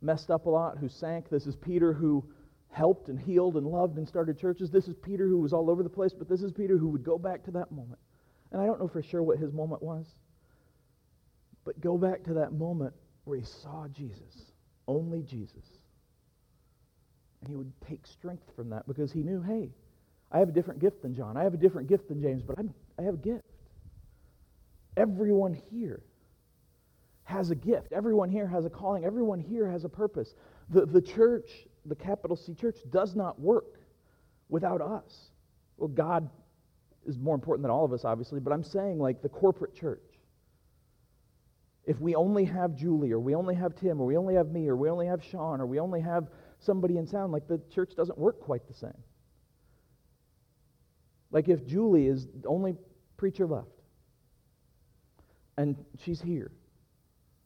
messed 0.00 0.30
up 0.30 0.46
a 0.46 0.50
lot, 0.50 0.78
who 0.78 0.88
sank. 0.88 1.28
This 1.28 1.46
is 1.46 1.56
Peter 1.56 1.92
who 1.92 2.24
helped 2.70 3.08
and 3.08 3.18
healed 3.18 3.56
and 3.56 3.66
loved 3.66 3.96
and 3.96 4.06
started 4.06 4.38
churches. 4.38 4.70
This 4.70 4.86
is 4.86 4.94
Peter 5.02 5.26
who 5.26 5.38
was 5.38 5.52
all 5.52 5.70
over 5.70 5.82
the 5.82 5.88
place, 5.88 6.12
but 6.12 6.28
this 6.28 6.42
is 6.42 6.52
Peter 6.52 6.76
who 6.76 6.88
would 6.88 7.02
go 7.02 7.18
back 7.18 7.42
to 7.44 7.50
that 7.52 7.72
moment 7.72 7.98
and 8.52 8.60
I 8.60 8.66
don't 8.66 8.80
know 8.80 8.88
for 8.88 9.02
sure 9.02 9.22
what 9.22 9.38
his 9.38 9.52
moment 9.52 9.82
was. 9.82 10.06
But 11.64 11.80
go 11.80 11.98
back 11.98 12.24
to 12.24 12.34
that 12.34 12.52
moment 12.52 12.94
where 13.24 13.38
he 13.38 13.44
saw 13.44 13.86
Jesus, 13.88 14.52
only 14.86 15.22
Jesus. 15.22 15.78
And 17.40 17.50
he 17.50 17.56
would 17.56 17.72
take 17.86 18.06
strength 18.06 18.50
from 18.56 18.70
that 18.70 18.86
because 18.88 19.12
he 19.12 19.22
knew, 19.22 19.42
hey, 19.42 19.70
I 20.32 20.38
have 20.38 20.48
a 20.48 20.52
different 20.52 20.80
gift 20.80 21.02
than 21.02 21.14
John. 21.14 21.36
I 21.36 21.44
have 21.44 21.54
a 21.54 21.58
different 21.58 21.88
gift 21.88 22.08
than 22.08 22.20
James, 22.20 22.42
but 22.42 22.58
I'm, 22.58 22.72
I 22.98 23.02
have 23.02 23.14
a 23.14 23.18
gift. 23.18 23.44
Everyone 24.96 25.54
here 25.54 26.02
has 27.24 27.50
a 27.50 27.54
gift. 27.54 27.92
Everyone 27.92 28.30
here 28.30 28.46
has 28.46 28.64
a 28.64 28.70
calling. 28.70 29.04
Everyone 29.04 29.38
here 29.38 29.70
has 29.70 29.84
a 29.84 29.88
purpose. 29.88 30.34
The, 30.70 30.86
the 30.86 31.00
church, 31.00 31.50
the 31.84 31.94
capital 31.94 32.36
C 32.36 32.54
church, 32.54 32.78
does 32.90 33.14
not 33.14 33.38
work 33.38 33.78
without 34.48 34.80
us. 34.80 35.30
Well, 35.76 35.88
God 35.88 36.28
is 37.08 37.18
more 37.18 37.34
important 37.34 37.62
than 37.62 37.72
all 37.72 37.84
of 37.84 37.92
us, 37.92 38.04
obviously, 38.04 38.38
but 38.38 38.52
I'm 38.52 38.62
saying 38.62 38.98
like 39.00 39.22
the 39.22 39.28
corporate 39.28 39.74
church. 39.74 40.04
if 41.88 41.98
we 42.00 42.14
only 42.14 42.44
have 42.44 42.76
Julie, 42.76 43.12
or 43.12 43.18
we 43.18 43.34
only 43.34 43.54
have 43.54 43.74
Tim, 43.74 43.98
or 43.98 44.04
we 44.04 44.18
only 44.18 44.34
have 44.34 44.48
me, 44.50 44.68
or 44.68 44.76
we 44.76 44.90
only 44.90 45.06
have 45.06 45.24
Sean, 45.24 45.58
or 45.58 45.64
we 45.66 45.80
only 45.80 46.02
have 46.02 46.28
somebody 46.60 46.98
in 46.98 47.06
sound, 47.06 47.32
like 47.32 47.48
the 47.48 47.58
church 47.74 47.92
doesn't 47.96 48.18
work 48.18 48.38
quite 48.40 48.68
the 48.68 48.74
same. 48.74 49.02
Like 51.30 51.48
if 51.48 51.66
Julie 51.66 52.06
is 52.06 52.26
the 52.42 52.46
only 52.46 52.76
preacher 53.16 53.46
left, 53.46 53.68
and 55.56 55.76
she's 56.04 56.20
here, 56.20 56.52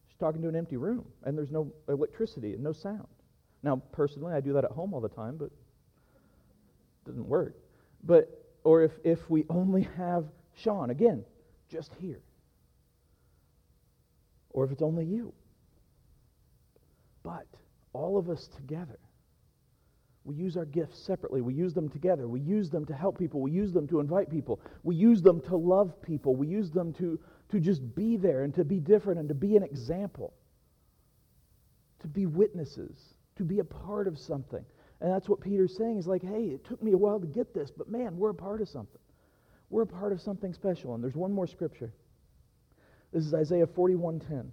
she's 0.09 0.19
talking 0.19 0.43
to 0.43 0.49
an 0.49 0.57
empty 0.57 0.77
room, 0.77 1.05
and 1.23 1.39
there's 1.39 1.53
no 1.53 1.73
electricity 1.89 2.55
and 2.55 2.65
no 2.65 2.73
sound. 2.73 3.07
Now, 3.63 3.77
personally, 3.93 4.35
I 4.35 4.41
do 4.41 4.55
that 4.55 4.65
at 4.65 4.73
home 4.73 4.93
all 4.93 5.01
the 5.01 5.09
time, 5.09 5.37
but 5.37 5.45
it 5.45 5.53
doesn't 7.07 7.29
work. 7.29 7.55
But, 8.03 8.42
or 8.65 8.83
if, 8.83 8.93
if 9.05 9.19
we 9.29 9.45
only 9.49 9.89
have 9.97 10.25
Sean, 10.57 10.91
again, 10.91 11.25
just 11.71 11.93
here. 12.01 12.21
Or 14.51 14.65
if 14.65 14.73
it's 14.73 14.83
only 14.83 15.05
you. 15.05 15.33
But 17.23 17.47
all 17.93 18.19
of 18.19 18.29
us 18.29 18.49
together 18.57 18.99
we 20.25 20.37
use 20.37 20.57
our 20.57 20.65
gifts 20.65 21.05
separately. 21.05 21.41
We 21.41 21.55
use 21.55 21.75
them 21.75 21.89
together. 21.89 22.29
We 22.29 22.41
use 22.41 22.71
them 22.71 22.85
to 22.87 22.95
help 22.95 23.19
people. 23.19 23.41
We 23.41 23.51
use 23.51 23.73
them 23.73 23.89
to 23.89 23.99
invite 23.99 24.31
people. 24.31 24.61
We 24.85 24.95
use 24.95 25.21
them 25.21 25.41
to 25.43 25.57
love 25.57 26.01
people. 26.01 26.37
We 26.37 26.47
use 26.47 26.71
them 26.71 26.93
to, 26.95 27.19
to 27.51 27.61
just 27.61 27.95
be 27.95 28.17
there 28.17 28.45
and 28.45 28.55
to 28.55 28.65
be 28.65 28.79
different 28.79 29.19
and 29.19 29.29
to 29.29 29.35
be 29.35 29.57
an 29.57 29.65
example, 29.65 30.33
to 32.01 32.09
be 32.09 32.27
witnesses, 32.27 32.97
to 33.37 33.45
be 33.45 33.59
a 33.59 33.65
part 33.65 34.07
of 34.07 34.17
something. 34.17 34.65
And 35.03 35.11
that's 35.13 35.29
what 35.29 35.41
Peter's 35.41 35.77
saying. 35.77 35.97
He's 35.97 36.07
like, 36.07 36.23
hey, 36.23 36.45
it 36.45 36.65
took 36.65 36.81
me 36.81 36.93
a 36.93 36.97
while 36.97 37.19
to 37.19 37.27
get 37.27 37.53
this, 37.53 37.73
but 37.77 37.91
man, 37.91 38.17
we're 38.17 38.31
a 38.31 38.35
part 38.35 38.61
of 38.61 38.69
something. 38.69 39.01
We're 39.69 39.83
a 39.83 39.87
part 39.87 40.13
of 40.13 40.21
something 40.21 40.55
special. 40.55 40.95
And 40.95 41.03
there's 41.03 41.17
one 41.17 41.33
more 41.33 41.49
scripture. 41.49 41.93
This 43.13 43.27
is 43.27 43.35
Isaiah 43.35 43.67
41:10. 43.67 44.53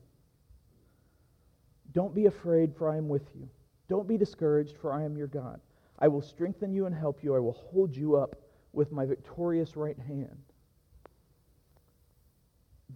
Don't 1.93 2.15
be 2.15 2.25
afraid, 2.25 2.75
for 2.75 2.89
I 2.89 2.97
am 2.97 3.07
with 3.07 3.29
you. 3.35 3.47
Don't 3.89 4.07
be 4.07 4.17
discouraged, 4.17 4.75
for 4.77 4.91
I 4.91 5.03
am 5.03 5.15
your 5.15 5.27
God. 5.27 5.61
I 5.99 6.07
will 6.07 6.21
strengthen 6.21 6.73
you 6.73 6.87
and 6.87 6.95
help 6.95 7.23
you. 7.23 7.35
I 7.35 7.39
will 7.39 7.53
hold 7.53 7.95
you 7.95 8.15
up 8.15 8.35
with 8.73 8.91
my 8.91 9.05
victorious 9.05 9.75
right 9.75 9.97
hand. 9.99 10.37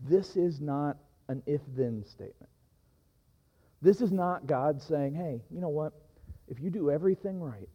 This 0.09 0.35
is 0.35 0.59
not 0.59 0.97
an 1.27 1.43
if 1.45 1.61
then 1.75 2.03
statement. 2.03 2.49
This 3.81 4.01
is 4.01 4.11
not 4.11 4.47
God 4.47 4.81
saying, 4.81 5.13
hey, 5.13 5.43
you 5.51 5.61
know 5.61 5.69
what? 5.69 5.93
If 6.47 6.59
you 6.59 6.69
do 6.69 6.91
everything 6.91 7.39
right, 7.39 7.69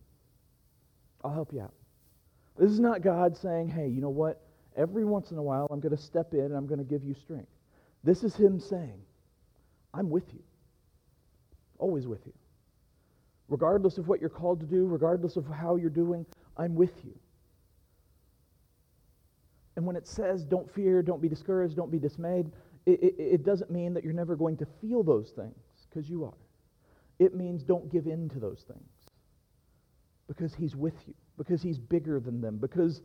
I'll 1.24 1.32
help 1.32 1.52
you 1.52 1.60
out. 1.60 1.74
This 2.58 2.70
is 2.70 2.80
not 2.80 3.02
God 3.02 3.36
saying, 3.36 3.68
hey, 3.68 3.88
you 3.88 4.00
know 4.00 4.10
what? 4.10 4.42
Every 4.76 5.04
once 5.04 5.30
in 5.30 5.38
a 5.38 5.42
while, 5.42 5.66
I'm 5.70 5.80
going 5.80 5.96
to 5.96 6.02
step 6.02 6.34
in 6.34 6.40
and 6.40 6.56
I'm 6.56 6.66
going 6.66 6.78
to 6.78 6.84
give 6.84 7.04
you 7.04 7.14
strength. 7.14 7.50
This 8.04 8.22
is 8.22 8.34
Him 8.36 8.60
saying, 8.60 9.00
I'm 9.94 10.10
with 10.10 10.32
you, 10.32 10.42
always 11.78 12.06
with 12.06 12.26
you. 12.26 12.32
Regardless 13.48 13.98
of 13.98 14.08
what 14.08 14.20
you're 14.20 14.28
called 14.28 14.60
to 14.60 14.66
do, 14.66 14.86
regardless 14.86 15.36
of 15.36 15.46
how 15.46 15.76
you're 15.76 15.90
doing, 15.90 16.26
I'm 16.56 16.74
with 16.74 17.04
you. 17.04 17.18
And 19.76 19.86
when 19.86 19.96
it 19.96 20.06
says, 20.06 20.44
don't 20.44 20.70
fear, 20.74 21.02
don't 21.02 21.22
be 21.22 21.28
discouraged, 21.28 21.76
don't 21.76 21.90
be 21.90 21.98
dismayed, 21.98 22.50
it, 22.84 23.00
it, 23.02 23.14
it 23.18 23.44
doesn't 23.44 23.70
mean 23.70 23.94
that 23.94 24.04
you're 24.04 24.12
never 24.12 24.36
going 24.36 24.56
to 24.58 24.66
feel 24.80 25.02
those 25.02 25.30
things, 25.30 25.54
because 25.88 26.10
you 26.10 26.24
are. 26.24 26.47
It 27.18 27.34
means 27.34 27.62
don't 27.62 27.90
give 27.90 28.06
in 28.06 28.28
to 28.30 28.38
those 28.38 28.64
things, 28.68 28.90
because 30.28 30.54
He's 30.54 30.76
with 30.76 30.94
you, 31.06 31.14
because 31.36 31.62
He's 31.62 31.78
bigger 31.78 32.20
than 32.20 32.40
them, 32.40 32.58
because 32.58 33.02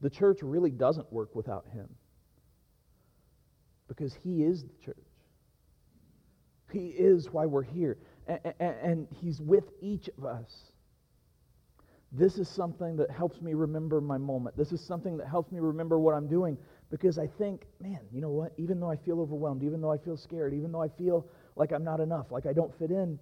the 0.00 0.10
church 0.10 0.38
really 0.42 0.70
doesn't 0.70 1.12
work 1.12 1.34
without 1.34 1.66
Him, 1.72 1.88
because 3.88 4.14
He 4.14 4.42
is 4.42 4.62
the 4.62 4.84
church. 4.84 4.96
He 6.72 6.88
is 6.88 7.30
why 7.32 7.46
we're 7.46 7.62
here 7.62 7.96
and 8.60 9.08
He's 9.22 9.40
with 9.40 9.64
each 9.80 10.08
of 10.18 10.24
us. 10.26 10.72
This 12.12 12.38
is 12.38 12.48
something 12.48 12.96
that 12.96 13.10
helps 13.10 13.40
me 13.40 13.54
remember 13.54 14.00
my 14.00 14.18
moment. 14.18 14.56
This 14.56 14.72
is 14.72 14.80
something 14.80 15.16
that 15.18 15.28
helps 15.28 15.50
me 15.52 15.60
remember 15.60 15.98
what 15.98 16.14
I'm 16.14 16.26
doing 16.26 16.56
because 16.90 17.18
I 17.18 17.26
think, 17.26 17.66
man, 17.80 18.00
you 18.12 18.20
know 18.20 18.30
what? 18.30 18.52
Even 18.56 18.80
though 18.80 18.90
I 18.90 18.96
feel 18.96 19.20
overwhelmed, 19.20 19.62
even 19.62 19.80
though 19.80 19.92
I 19.92 19.98
feel 19.98 20.16
scared, 20.16 20.54
even 20.54 20.72
though 20.72 20.82
I 20.82 20.88
feel 20.88 21.26
like 21.58 21.72
I'm 21.72 21.84
not 21.84 22.00
enough, 22.00 22.30
like 22.30 22.46
I 22.46 22.52
don't 22.52 22.72
fit 22.78 22.90
in, 22.90 23.18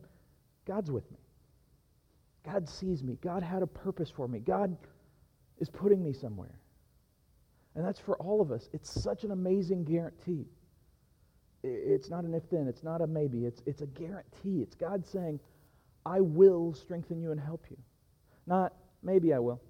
God's 0.66 0.90
with 0.90 1.10
me. 1.10 1.18
God 2.44 2.68
sees 2.68 3.02
me. 3.02 3.18
God 3.22 3.42
had 3.42 3.62
a 3.62 3.66
purpose 3.66 4.10
for 4.10 4.28
me. 4.28 4.38
God 4.38 4.76
is 5.58 5.68
putting 5.68 6.04
me 6.04 6.12
somewhere. 6.12 6.60
And 7.74 7.84
that's 7.84 7.98
for 7.98 8.16
all 8.18 8.40
of 8.40 8.52
us. 8.52 8.68
It's 8.72 8.88
such 9.02 9.24
an 9.24 9.32
amazing 9.32 9.84
guarantee. 9.84 10.46
It's 11.64 12.08
not 12.10 12.24
an 12.24 12.34
if 12.34 12.48
then, 12.50 12.68
it's 12.68 12.84
not 12.84 13.00
a 13.00 13.06
maybe, 13.06 13.44
it's, 13.44 13.62
it's 13.66 13.82
a 13.82 13.86
guarantee. 13.86 14.60
It's 14.62 14.76
God 14.76 15.04
saying, 15.04 15.40
I 16.04 16.20
will 16.20 16.74
strengthen 16.74 17.20
you 17.20 17.32
and 17.32 17.40
help 17.40 17.64
you. 17.70 17.76
Not 18.46 18.74
maybe 19.02 19.32
I 19.34 19.40
will. 19.40 19.60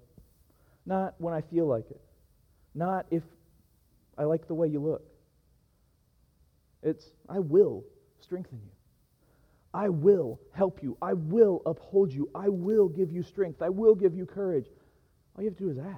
Not 0.85 1.15
when 1.17 1.33
I 1.33 1.41
feel 1.41 1.65
like 1.65 1.89
it. 1.89 2.01
Not 2.75 3.07
if 3.09 3.23
I 4.17 4.25
like 4.25 4.47
the 4.47 4.53
way 4.53 4.67
you 4.67 4.79
look. 4.79 5.03
It's, 6.83 7.11
I 7.27 7.39
will 7.39 7.83
strengthen 8.21 8.59
you. 8.63 8.71
I 9.73 9.89
will 9.89 10.39
help 10.53 10.81
you. 10.81 10.97
I 11.01 11.13
will 11.13 11.61
uphold 11.65 12.11
you. 12.11 12.29
I 12.33 12.49
will 12.49 12.87
give 12.87 13.11
you 13.11 13.21
strength. 13.21 13.61
I 13.61 13.69
will 13.69 13.95
give 13.95 14.15
you 14.15 14.25
courage. 14.25 14.65
All 15.35 15.43
you 15.43 15.49
have 15.49 15.57
to 15.57 15.63
do 15.63 15.69
is 15.69 15.77
ask. 15.77 15.97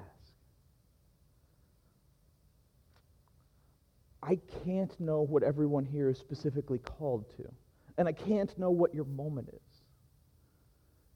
I 4.21 4.38
can't 4.65 4.99
know 4.99 5.21
what 5.21 5.43
everyone 5.43 5.86
here 5.86 6.10
is 6.10 6.17
specifically 6.17 6.79
called 6.79 7.25
to. 7.38 7.49
And 7.97 8.08
I 8.08 8.12
can't 8.12 8.58
know 8.60 8.69
what 8.69 8.93
your 8.93 9.05
moment 9.05 9.49
is. 9.53 9.82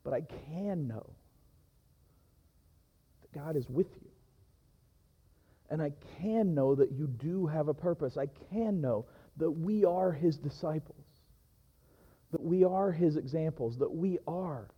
But 0.04 0.14
I 0.14 0.22
can 0.22 0.88
know 0.88 1.10
that 3.22 3.40
God 3.40 3.56
is 3.56 3.70
with 3.70 3.88
you. 4.02 4.10
And 5.70 5.82
I 5.82 5.92
can 6.22 6.54
know 6.54 6.76
that 6.76 6.92
you 6.92 7.08
do 7.08 7.48
have 7.48 7.68
a 7.68 7.74
purpose. 7.74 8.18
I 8.18 8.28
can 8.52 8.80
know 8.80 9.06
that 9.38 9.52
we 9.52 9.86
are 9.86 10.12
his 10.12 10.38
disciples, 10.38 11.06
that 12.32 12.42
we 12.42 12.64
are 12.64 12.92
his 12.92 13.16
examples, 13.16 13.78
that 13.80 13.94
we 13.94 14.20
are 14.28 14.70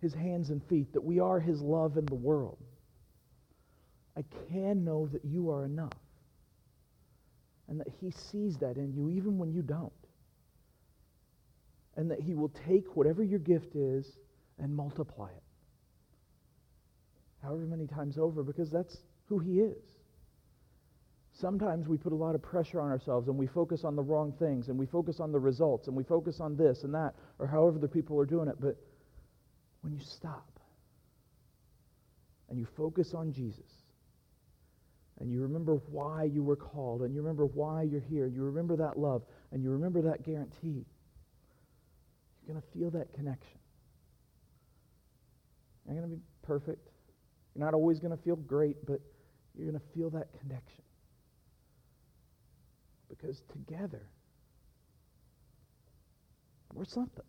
his 0.00 0.14
hands 0.14 0.50
and 0.50 0.62
feet, 0.64 0.92
that 0.92 1.04
we 1.04 1.20
are 1.20 1.40
his 1.40 1.60
love 1.60 1.96
in 1.96 2.06
the 2.06 2.14
world. 2.14 2.58
I 4.16 4.22
can 4.50 4.84
know 4.84 5.08
that 5.12 5.24
you 5.24 5.50
are 5.50 5.64
enough 5.64 5.92
and 7.68 7.80
that 7.80 7.88
He 8.00 8.10
sees 8.10 8.56
that 8.58 8.76
in 8.76 8.92
you 8.92 9.08
even 9.10 9.38
when 9.38 9.52
you 9.52 9.62
don't. 9.62 9.92
And 11.96 12.10
that 12.10 12.20
He 12.20 12.34
will 12.34 12.52
take 12.68 12.96
whatever 12.96 13.22
your 13.22 13.38
gift 13.38 13.74
is 13.74 14.06
and 14.58 14.74
multiply 14.74 15.28
it. 15.28 15.42
However 17.42 17.66
many 17.66 17.86
times 17.86 18.18
over, 18.18 18.42
because 18.42 18.70
that's 18.70 18.96
who 19.28 19.38
He 19.38 19.60
is. 19.60 19.93
Sometimes 21.44 21.86
we 21.86 21.98
put 21.98 22.14
a 22.14 22.16
lot 22.16 22.34
of 22.34 22.40
pressure 22.40 22.80
on 22.80 22.90
ourselves 22.90 23.28
and 23.28 23.36
we 23.36 23.46
focus 23.46 23.84
on 23.84 23.94
the 23.94 24.02
wrong 24.02 24.32
things 24.38 24.68
and 24.68 24.78
we 24.78 24.86
focus 24.86 25.20
on 25.20 25.30
the 25.30 25.38
results 25.38 25.88
and 25.88 25.94
we 25.94 26.02
focus 26.02 26.40
on 26.40 26.56
this 26.56 26.84
and 26.84 26.94
that 26.94 27.12
or 27.38 27.46
however 27.46 27.78
the 27.78 27.86
people 27.86 28.18
are 28.18 28.24
doing 28.24 28.48
it. 28.48 28.54
But 28.58 28.78
when 29.82 29.92
you 29.92 30.00
stop 30.00 30.58
and 32.48 32.58
you 32.58 32.66
focus 32.78 33.12
on 33.12 33.30
Jesus, 33.30 33.68
and 35.20 35.30
you 35.30 35.42
remember 35.42 35.74
why 35.90 36.24
you 36.24 36.42
were 36.42 36.56
called, 36.56 37.02
and 37.02 37.14
you 37.14 37.20
remember 37.20 37.44
why 37.44 37.82
you're 37.82 38.00
here, 38.00 38.24
and 38.24 38.34
you 38.34 38.42
remember 38.42 38.76
that 38.76 38.98
love, 38.98 39.22
and 39.52 39.62
you 39.62 39.68
remember 39.70 40.00
that 40.00 40.24
guarantee, 40.24 40.86
you're 42.40 42.54
going 42.54 42.60
to 42.60 42.78
feel 42.78 42.90
that 42.92 43.12
connection. 43.12 43.58
You're 45.84 45.94
not 45.94 46.00
going 46.00 46.10
to 46.10 46.16
be 46.16 46.22
perfect. 46.42 46.88
You're 47.54 47.66
not 47.66 47.74
always 47.74 47.98
going 47.98 48.16
to 48.16 48.22
feel 48.24 48.36
great, 48.36 48.86
but 48.86 49.00
you're 49.54 49.70
going 49.70 49.78
to 49.78 49.86
feel 49.94 50.08
that 50.10 50.28
connection. 50.40 50.84
Because 53.08 53.40
together, 53.52 54.02
we're 56.72 56.84
something. 56.84 57.24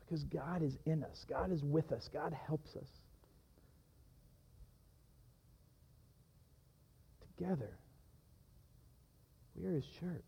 Because 0.00 0.24
God 0.24 0.62
is 0.62 0.76
in 0.86 1.04
us, 1.04 1.24
God 1.28 1.52
is 1.52 1.62
with 1.62 1.92
us, 1.92 2.08
God 2.12 2.34
helps 2.46 2.74
us. 2.76 2.88
together. 7.40 7.78
We 9.54 9.66
are 9.66 9.74
his 9.74 9.86
church. 10.00 10.24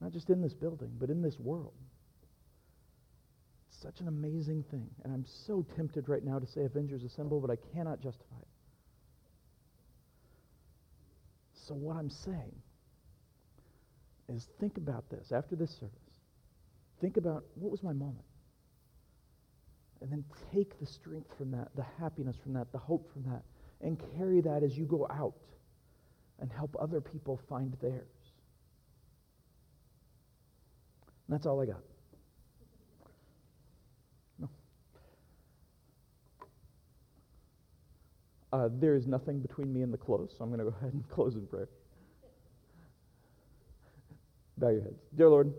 Not 0.00 0.12
just 0.12 0.30
in 0.30 0.40
this 0.40 0.54
building, 0.54 0.90
but 0.98 1.10
in 1.10 1.22
this 1.22 1.36
world. 1.38 1.74
It's 3.68 3.82
such 3.82 4.00
an 4.00 4.08
amazing 4.08 4.64
thing. 4.70 4.88
And 5.04 5.12
I'm 5.12 5.24
so 5.46 5.66
tempted 5.76 6.08
right 6.08 6.24
now 6.24 6.38
to 6.38 6.46
say 6.46 6.64
Avengers 6.64 7.02
Assemble, 7.02 7.40
but 7.40 7.50
I 7.50 7.56
cannot 7.74 8.00
justify 8.00 8.36
it. 8.40 8.47
So, 11.68 11.74
what 11.74 11.96
I'm 11.96 12.08
saying 12.08 12.54
is 14.30 14.48
think 14.58 14.78
about 14.78 15.10
this 15.10 15.32
after 15.32 15.54
this 15.54 15.70
service. 15.70 15.94
Think 17.02 17.18
about 17.18 17.44
what 17.56 17.70
was 17.70 17.82
my 17.82 17.92
moment? 17.92 18.24
And 20.00 20.10
then 20.10 20.24
take 20.54 20.80
the 20.80 20.86
strength 20.86 21.28
from 21.36 21.50
that, 21.50 21.68
the 21.76 21.84
happiness 22.00 22.36
from 22.42 22.54
that, 22.54 22.72
the 22.72 22.78
hope 22.78 23.12
from 23.12 23.24
that, 23.24 23.42
and 23.82 24.00
carry 24.16 24.40
that 24.40 24.62
as 24.62 24.78
you 24.78 24.86
go 24.86 25.06
out 25.10 25.34
and 26.40 26.50
help 26.50 26.74
other 26.80 27.02
people 27.02 27.38
find 27.48 27.76
theirs. 27.82 28.32
And 31.26 31.34
that's 31.34 31.44
all 31.44 31.60
I 31.60 31.66
got. 31.66 31.82
No. 34.38 34.48
Uh, 38.52 38.68
there 38.80 38.94
is 38.94 39.06
nothing 39.06 39.40
between 39.40 39.72
me 39.72 39.82
and 39.82 39.92
the 39.92 39.98
close, 39.98 40.34
so 40.36 40.44
I'm 40.44 40.50
going 40.50 40.58
to 40.58 40.70
go 40.70 40.76
ahead 40.80 40.92
and 40.92 41.08
close 41.08 41.34
in 41.34 41.46
prayer. 41.46 41.68
Bow 44.56 44.70
your 44.70 44.82
heads. 44.82 45.00
Dear 45.14 45.28
Lord, 45.28 45.52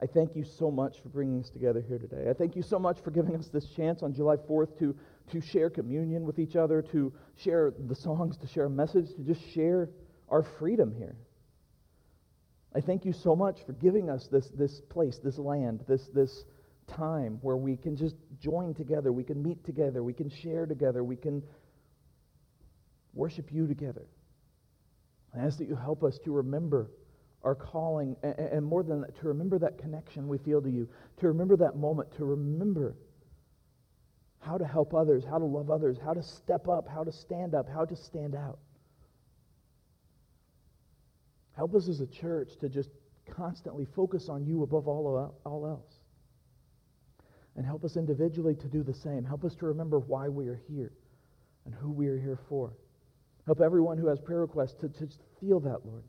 I 0.00 0.06
thank 0.06 0.36
you 0.36 0.44
so 0.44 0.70
much 0.70 0.96
for 1.02 1.08
bringing 1.08 1.40
us 1.40 1.50
together 1.50 1.82
here 1.86 1.98
today. 1.98 2.30
I 2.30 2.32
thank 2.32 2.54
you 2.54 2.62
so 2.62 2.78
much 2.78 2.98
for 3.02 3.10
giving 3.10 3.34
us 3.34 3.48
this 3.52 3.68
chance 3.76 4.02
on 4.02 4.14
July 4.14 4.36
4th 4.36 4.78
to, 4.78 4.94
to 5.32 5.40
share 5.40 5.70
communion 5.70 6.24
with 6.24 6.38
each 6.38 6.54
other, 6.54 6.82
to 6.92 7.12
share 7.36 7.72
the 7.88 7.96
songs, 7.96 8.36
to 8.38 8.46
share 8.46 8.66
a 8.66 8.70
message, 8.70 9.08
to 9.16 9.22
just 9.22 9.40
share 9.52 9.90
our 10.28 10.44
freedom 10.58 10.94
here. 10.96 11.16
I 12.74 12.80
thank 12.80 13.04
you 13.04 13.12
so 13.12 13.34
much 13.34 13.58
for 13.66 13.72
giving 13.72 14.08
us 14.08 14.28
this, 14.30 14.48
this 14.50 14.80
place, 14.88 15.18
this 15.24 15.38
land, 15.38 15.84
this, 15.88 16.06
this 16.14 16.44
time 16.88 17.38
where 17.42 17.56
we 17.56 17.76
can 17.76 17.96
just 17.96 18.16
join 18.40 18.74
together, 18.74 19.12
we 19.12 19.24
can 19.24 19.42
meet 19.42 19.64
together, 19.64 20.02
we 20.02 20.12
can 20.12 20.30
share 20.30 20.66
together, 20.66 21.04
we 21.04 21.16
can 21.16 21.42
worship 23.14 23.52
you 23.52 23.66
together. 23.66 24.06
I 25.34 25.44
ask 25.44 25.58
that 25.58 25.68
you 25.68 25.76
help 25.76 26.02
us 26.02 26.18
to 26.24 26.32
remember 26.32 26.90
our 27.42 27.54
calling, 27.54 28.16
and, 28.22 28.34
and 28.38 28.66
more 28.66 28.82
than 28.82 29.02
that, 29.02 29.18
to 29.20 29.28
remember 29.28 29.58
that 29.58 29.78
connection 29.78 30.26
we 30.28 30.38
feel 30.38 30.60
to 30.60 30.70
you, 30.70 30.88
to 31.20 31.28
remember 31.28 31.56
that 31.56 31.76
moment, 31.76 32.10
to 32.16 32.24
remember 32.24 32.96
how 34.40 34.58
to 34.58 34.64
help 34.64 34.94
others, 34.94 35.24
how 35.24 35.38
to 35.38 35.44
love 35.44 35.70
others, 35.70 35.98
how 36.02 36.14
to 36.14 36.22
step 36.22 36.68
up, 36.68 36.88
how 36.88 37.04
to 37.04 37.12
stand 37.12 37.54
up, 37.54 37.68
how 37.68 37.84
to 37.84 37.96
stand 37.96 38.34
out. 38.34 38.58
Help 41.56 41.74
us 41.74 41.88
as 41.88 42.00
a 42.00 42.06
church 42.06 42.50
to 42.60 42.68
just 42.68 42.88
constantly 43.30 43.84
focus 43.96 44.28
on 44.28 44.46
you 44.46 44.62
above 44.62 44.86
all, 44.86 45.36
all 45.44 45.66
else. 45.66 45.97
And 47.58 47.66
help 47.66 47.84
us 47.84 47.96
individually 47.96 48.54
to 48.54 48.68
do 48.68 48.84
the 48.84 48.94
same. 48.94 49.24
Help 49.24 49.44
us 49.44 49.56
to 49.56 49.66
remember 49.66 49.98
why 49.98 50.28
we 50.28 50.46
are 50.46 50.60
here 50.68 50.92
and 51.66 51.74
who 51.74 51.90
we 51.90 52.06
are 52.06 52.16
here 52.16 52.38
for. 52.48 52.72
Help 53.46 53.60
everyone 53.60 53.98
who 53.98 54.06
has 54.06 54.20
prayer 54.20 54.42
requests 54.42 54.74
to, 54.80 54.88
to 54.88 55.08
feel 55.40 55.58
that, 55.58 55.84
Lord. 55.84 56.04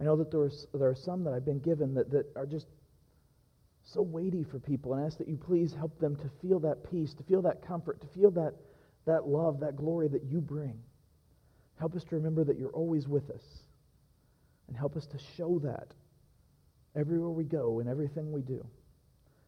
I 0.00 0.04
know 0.04 0.16
that 0.16 0.30
there's, 0.30 0.66
there 0.72 0.88
are 0.88 0.94
some 0.94 1.22
that 1.24 1.34
I've 1.34 1.44
been 1.44 1.58
given 1.60 1.92
that, 1.94 2.10
that 2.12 2.32
are 2.34 2.46
just 2.46 2.64
so 3.84 4.00
weighty 4.00 4.42
for 4.42 4.58
people, 4.58 4.94
and 4.94 5.04
ask 5.04 5.18
that 5.18 5.28
you 5.28 5.36
please 5.36 5.74
help 5.74 5.98
them 6.00 6.16
to 6.16 6.30
feel 6.40 6.60
that 6.60 6.90
peace, 6.90 7.12
to 7.12 7.22
feel 7.24 7.42
that 7.42 7.60
comfort, 7.60 8.00
to 8.00 8.06
feel 8.18 8.30
that, 8.30 8.54
that 9.04 9.26
love, 9.26 9.60
that 9.60 9.76
glory 9.76 10.08
that 10.08 10.24
you 10.24 10.40
bring. 10.40 10.78
Help 11.78 11.94
us 11.94 12.04
to 12.04 12.16
remember 12.16 12.42
that 12.44 12.58
you're 12.58 12.70
always 12.70 13.06
with 13.06 13.28
us, 13.30 13.44
and 14.66 14.76
help 14.78 14.96
us 14.96 15.06
to 15.08 15.18
show 15.36 15.58
that 15.58 15.88
everywhere 16.96 17.28
we 17.28 17.44
go 17.44 17.80
and 17.80 17.88
everything 17.88 18.32
we 18.32 18.40
do. 18.40 18.66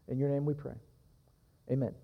In 0.09 0.19
your 0.19 0.29
name 0.29 0.45
we 0.45 0.53
pray. 0.53 0.75
Amen. 1.71 1.95